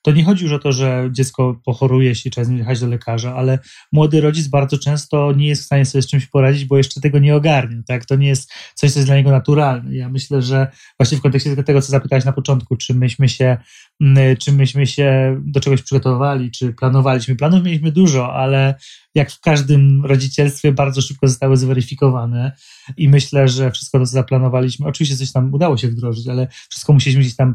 [0.06, 2.88] to nie chodzi już o to, że dziecko pochoruje się, trzeba z nim jechać do
[2.88, 3.60] lekarza, ale
[3.91, 7.20] młody rodzic bardzo często nie jest w stanie sobie z czymś poradzić, bo jeszcze tego
[7.20, 8.06] nie ogarnia, tak?
[8.06, 9.95] To nie jest coś, co jest dla niego naturalne.
[9.95, 10.68] Ja myślę, że
[10.99, 13.58] właśnie w kontekście tego, co zapytałeś na początku, czy myśmy się,
[14.01, 17.36] mm, czy myśmy się do czegoś przygotowali, czy planowaliśmy.
[17.36, 18.76] Planów mieliśmy dużo, ale
[19.16, 22.51] jak w każdym rodzicielstwie bardzo szybko zostały zweryfikowane
[22.97, 26.93] i myślę, że wszystko to, co zaplanowaliśmy, oczywiście coś tam udało się wdrożyć, ale wszystko
[26.93, 27.53] musieliśmy gdzieś tam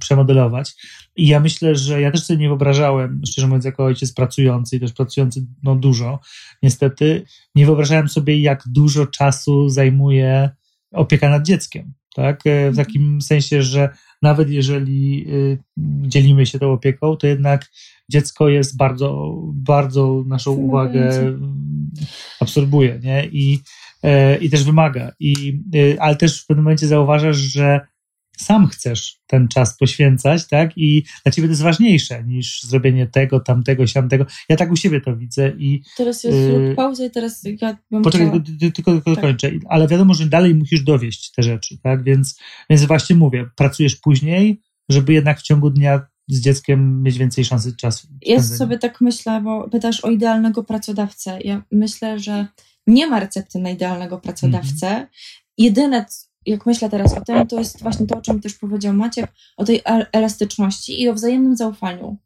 [0.00, 0.74] przemodelować.
[1.16, 4.80] I ja myślę, że ja też sobie nie wyobrażałem, szczerze mówiąc, jako ojciec pracujący i
[4.80, 6.20] też pracujący no, dużo,
[6.62, 7.24] niestety,
[7.54, 10.50] nie wyobrażałem sobie, jak dużo czasu zajmuje
[10.92, 11.92] opieka nad dzieckiem.
[12.14, 12.40] Tak?
[12.46, 12.74] E, w mhm.
[12.74, 13.88] takim sensie, że
[14.22, 15.58] nawet jeżeli y,
[16.02, 17.66] dzielimy się tą opieką, to jednak
[18.10, 21.10] dziecko jest bardzo, bardzo naszą uwagę
[22.40, 23.26] absorbuje, nie?
[23.26, 23.60] I,
[24.02, 25.12] e, i też wymaga.
[25.20, 27.80] I, y, ale też w pewnym momencie zauważasz, że
[28.40, 30.70] sam chcesz ten czas poświęcać, tak?
[30.76, 34.26] I dla ciebie to jest ważniejsze niż zrobienie tego, tamtego, siamtego.
[34.48, 35.82] Ja tak u siebie to widzę i...
[35.96, 38.72] Teraz ja zrób pauzę i teraz ja bym Poczekaj, chciała...
[38.72, 39.24] tylko, tylko tak.
[39.24, 39.50] kończę.
[39.68, 42.04] Ale wiadomo, że dalej musisz dowieść te rzeczy, tak?
[42.04, 42.38] Więc,
[42.70, 47.76] więc właśnie mówię, pracujesz później, żeby jednak w ciągu dnia z dzieckiem mieć więcej szansy
[47.76, 48.08] czasu.
[48.22, 51.38] Ja sobie tak myślę, bo pytasz o idealnego pracodawcę.
[51.44, 52.46] Ja myślę, że
[52.86, 54.86] nie ma recepty na idealnego pracodawcę.
[54.86, 55.06] -hmm.
[55.58, 56.06] Jedyne,
[56.46, 59.64] jak myślę teraz o tym, to jest właśnie to, o czym też powiedział Maciek, o
[59.64, 59.80] tej
[60.12, 62.16] elastyczności i o wzajemnym zaufaniu.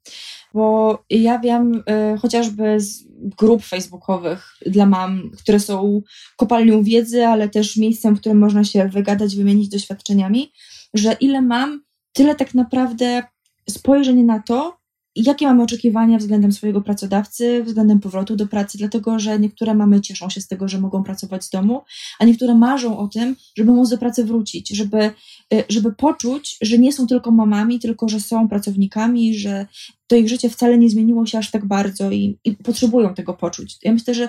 [0.54, 1.74] Bo ja wiem
[2.14, 3.04] y, chociażby z
[3.38, 6.02] grup facebookowych dla mam, które są
[6.36, 10.52] kopalnią wiedzy, ale też miejscem, w którym można się wygadać, wymienić doświadczeniami,
[10.94, 13.22] że ile mam, tyle tak naprawdę
[13.70, 14.83] spojrzenie na to,
[15.16, 20.30] jakie mamy oczekiwania względem swojego pracodawcy, względem powrotu do pracy, dlatego że niektóre mamy cieszą
[20.30, 21.82] się z tego, że mogą pracować z domu,
[22.18, 25.10] a niektóre marzą o tym, żeby móc do pracy wrócić, żeby,
[25.54, 29.66] y, żeby poczuć, że nie są tylko mamami, tylko że są pracownikami, że
[30.06, 33.76] to ich życie wcale nie zmieniło się aż tak bardzo i, i potrzebują tego poczuć.
[33.82, 34.28] Ja myślę, że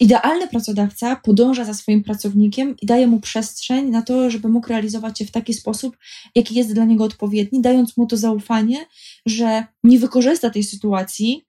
[0.00, 5.18] Idealny pracodawca podąża za swoim pracownikiem i daje mu przestrzeń na to, żeby mógł realizować
[5.18, 5.96] się w taki sposób,
[6.34, 8.86] jaki jest dla niego odpowiedni, dając mu to zaufanie,
[9.26, 11.44] że nie wykorzysta tej sytuacji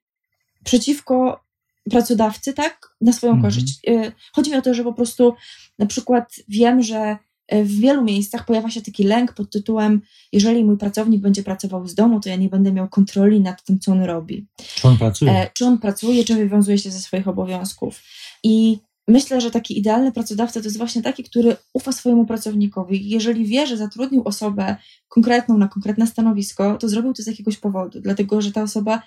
[0.64, 1.44] przeciwko
[1.90, 3.52] pracodawcy, tak, na swoją mhm.
[3.52, 3.78] korzyść.
[3.88, 5.34] Y, chodzi mi o to, że po prostu
[5.78, 7.18] na przykład wiem, że
[7.52, 10.00] w wielu miejscach pojawia się taki lęk pod tytułem:
[10.32, 13.78] Jeżeli mój pracownik będzie pracował z domu, to ja nie będę miał kontroli nad tym,
[13.78, 14.46] co on robi.
[14.74, 15.32] Czy on pracuje?
[15.32, 18.02] E, czy on pracuje, czy wywiązuje się ze swoich obowiązków.
[18.42, 18.78] I
[19.08, 23.08] myślę, że taki idealny pracodawca to jest właśnie taki, który ufa swojemu pracownikowi.
[23.08, 24.76] Jeżeli wie, że zatrudnił osobę
[25.08, 29.02] konkretną na konkretne stanowisko, to zrobił to z jakiegoś powodu, dlatego że ta osoba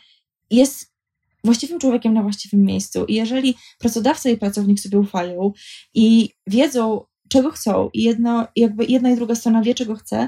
[0.51, 0.93] jest
[1.43, 3.05] właściwym człowiekiem na właściwym miejscu.
[3.05, 5.51] I jeżeli pracodawca i pracownik sobie ufają
[5.93, 10.27] i wiedzą, czego chcą i jedno, jakby jedna i druga strona wie, czego chce,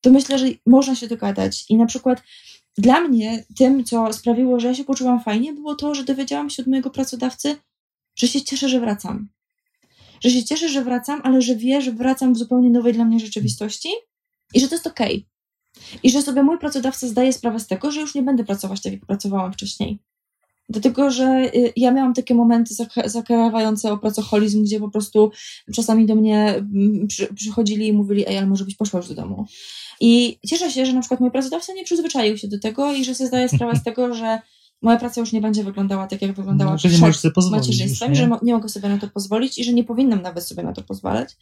[0.00, 1.64] to myślę, że można się dogadać.
[1.68, 2.22] I na przykład
[2.78, 6.62] dla mnie tym, co sprawiło, że ja się poczułam fajnie, było to, że dowiedziałam się
[6.62, 7.56] od mojego pracodawcy,
[8.16, 9.28] że się cieszę, że wracam.
[10.24, 13.20] Że się cieszę, że wracam, ale że wie, że wracam w zupełnie nowej dla mnie
[13.20, 13.88] rzeczywistości
[14.54, 15.16] i że to jest okej.
[15.16, 16.00] Okay.
[16.02, 18.92] I że sobie mój pracodawca zdaje sprawę z tego, że już nie będę pracować tak,
[18.92, 19.98] jak pracowałam wcześniej.
[20.70, 25.30] Dlatego, że y, ja miałam takie momenty zakrawające o pracoholizm, gdzie po prostu
[25.74, 29.14] czasami do mnie mm, przy, przychodzili i mówili, ej, ale może byś poszła już do
[29.14, 29.46] domu.
[30.00, 33.14] I cieszę się, że na przykład mój pracodawca nie przyzwyczaił się do tego i że
[33.14, 34.38] sobie zdaje sprawę z tego, że
[34.82, 37.66] moja praca już nie będzie wyglądała tak, jak wyglądała no, że nie możesz sobie pozwolić
[37.66, 40.72] macierzyństwem, że nie mogę sobie na to pozwolić i że nie powinnam nawet sobie na
[40.72, 41.36] to pozwalać.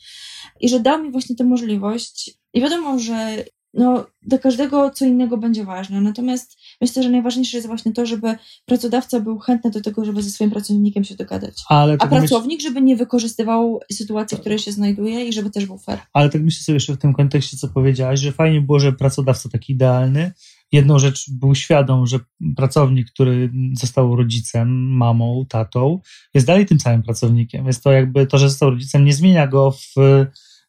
[0.61, 2.39] I że dał mi właśnie tę możliwość.
[2.55, 6.01] I wiadomo, że no, do każdego co innego będzie ważne.
[6.01, 8.35] Natomiast myślę, że najważniejsze jest właśnie to, żeby
[8.67, 11.55] pracodawca był chętny do tego, żeby ze swoim pracownikiem się dogadać.
[11.69, 15.99] A pracownik, żeby nie wykorzystywał sytuacji, w której się znajduje i żeby też był fair.
[16.13, 19.49] Ale tak myślę sobie jeszcze w tym kontekście, co powiedziałaś, że fajnie było, że pracodawca
[19.49, 20.33] taki idealny.
[20.73, 22.19] Jedną rzecz był świadom, że
[22.57, 26.01] pracownik, który został rodzicem, mamą, tatą,
[26.35, 27.67] jest dalej tym samym pracownikiem.
[27.67, 29.95] Jest to jakby to, że został rodzicem, nie zmienia go w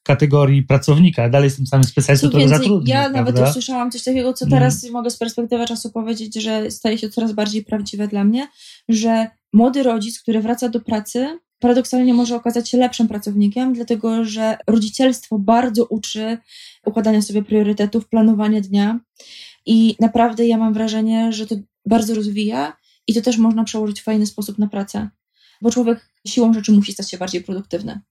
[0.04, 2.96] kategorii pracownika, dalej jestem samym specjalistą, który zatrudnia.
[2.96, 3.32] Ja prawda?
[3.32, 4.94] nawet usłyszałam coś takiego, co teraz mm.
[4.94, 8.48] mogę z perspektywy czasu powiedzieć, że staje się coraz bardziej prawdziwe dla mnie,
[8.90, 14.58] że młody rodzic, który wraca do pracy, paradoksalnie może okazać się lepszym pracownikiem, dlatego że
[14.68, 16.38] rodzicielstwo bardzo uczy
[16.86, 19.00] układania sobie priorytetów, planowania dnia
[19.66, 22.78] i naprawdę ja mam wrażenie, że to bardzo rozwija
[23.08, 25.10] i to też można przełożyć w fajny sposób na pracę,
[25.62, 28.02] bo człowiek siłą rzeczy musi stać się bardziej produktywny.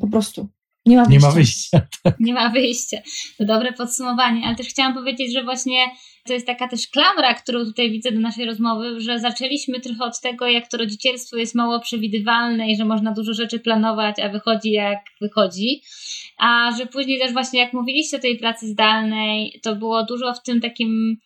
[0.00, 0.48] Po prostu.
[0.86, 1.10] Nie ma wyjścia.
[1.10, 1.80] Nie ma wyjścia.
[2.02, 2.20] Tak.
[2.20, 2.96] Nie ma wyjścia.
[3.38, 5.86] To dobre podsumowanie, ale też chciałam powiedzieć, że właśnie
[6.26, 10.20] to jest taka też klamra, którą tutaj widzę do naszej rozmowy, że zaczęliśmy trochę od
[10.20, 14.70] tego, jak to rodzicielstwo jest mało przewidywalne i że można dużo rzeczy planować, a wychodzi
[14.70, 15.82] jak wychodzi.
[16.38, 20.42] A że później też właśnie jak mówiliście o tej pracy zdalnej, to było dużo w
[20.42, 21.16] tym takim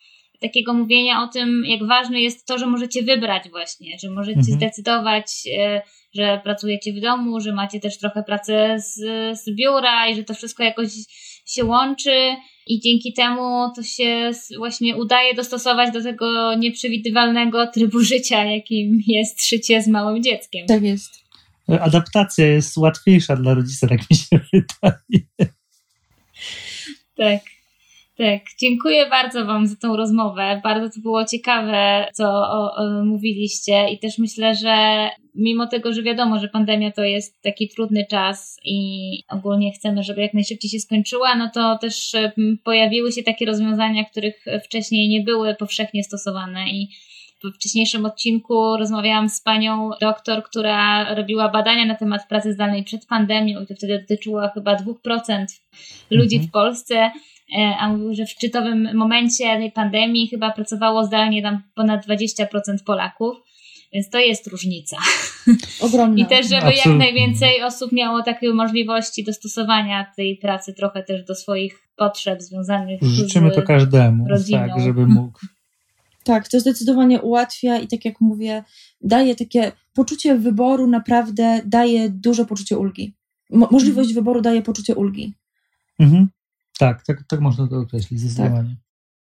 [0.41, 4.57] takiego mówienia o tym, jak ważne jest to, że możecie wybrać właśnie, że możecie mhm.
[4.57, 5.25] zdecydować,
[5.57, 5.81] e,
[6.15, 8.93] że pracujecie w domu, że macie też trochę pracę z,
[9.39, 10.89] z biura i że to wszystko jakoś
[11.45, 12.35] się łączy
[12.67, 19.49] i dzięki temu to się właśnie udaje dostosować do tego nieprzewidywalnego trybu życia, jakim jest
[19.49, 20.67] życie z małym dzieckiem.
[20.67, 21.25] Tak jest.
[21.79, 25.51] Adaptacja jest łatwiejsza dla rodzica, tak mi się wydaje.
[27.17, 27.55] Tak.
[28.17, 30.61] Tak, dziękuję bardzo Wam za tą rozmowę.
[30.63, 36.03] Bardzo to było ciekawe, co o, o, mówiliście, i też myślę, że mimo tego, że
[36.03, 40.79] wiadomo, że pandemia to jest taki trudny czas i ogólnie chcemy, żeby jak najszybciej się
[40.79, 42.11] skończyła, no to też
[42.63, 46.89] pojawiły się takie rozwiązania, których wcześniej nie były powszechnie stosowane i
[47.43, 53.05] w wcześniejszym odcinku rozmawiałam z panią doktor, która robiła badania na temat pracy zdalnej przed
[53.05, 55.45] pandemią i to wtedy dotyczyło chyba 2%
[56.11, 56.49] ludzi mhm.
[56.49, 57.11] w Polsce
[57.53, 62.47] E, a mówił, że w szczytowym momencie tej pandemii chyba pracowało zdalnie tam ponad 20%
[62.85, 63.37] Polaków.
[63.95, 64.97] Więc to jest różnica.
[65.85, 66.23] Ogromna.
[66.23, 66.91] I też, żeby Absolutnie.
[66.91, 73.01] jak najwięcej osób miało takie możliwości dostosowania tej pracy trochę też do swoich potrzeb związanych
[73.03, 74.67] Życzymy z to każdemu, rodziną.
[74.67, 75.39] tak, żeby mógł.
[76.23, 78.63] Tak, to zdecydowanie ułatwia i tak jak mówię,
[79.01, 83.15] daje takie poczucie wyboru, naprawdę daje duże poczucie ulgi.
[83.49, 84.23] Mo możliwość mhm.
[84.23, 85.33] wyboru daje poczucie ulgi.
[85.99, 86.27] Mhm.
[86.79, 88.69] Tak, tak, tak można to określić, zdecydowanie.
[88.69, 88.84] Tak.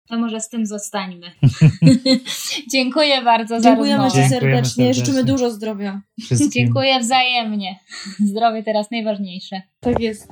[0.09, 1.31] To może z tym zostańmy.
[2.73, 4.23] Dziękuję bardzo za Dziękujemy rozmowę.
[4.23, 4.61] Ci serdecznie.
[4.61, 4.93] serdecznie.
[4.93, 6.01] Życzymy dużo zdrowia.
[6.19, 6.51] Wszystkim.
[6.51, 7.79] Dziękuję wzajemnie.
[8.25, 9.61] Zdrowie teraz najważniejsze.
[9.79, 10.27] Tak jest.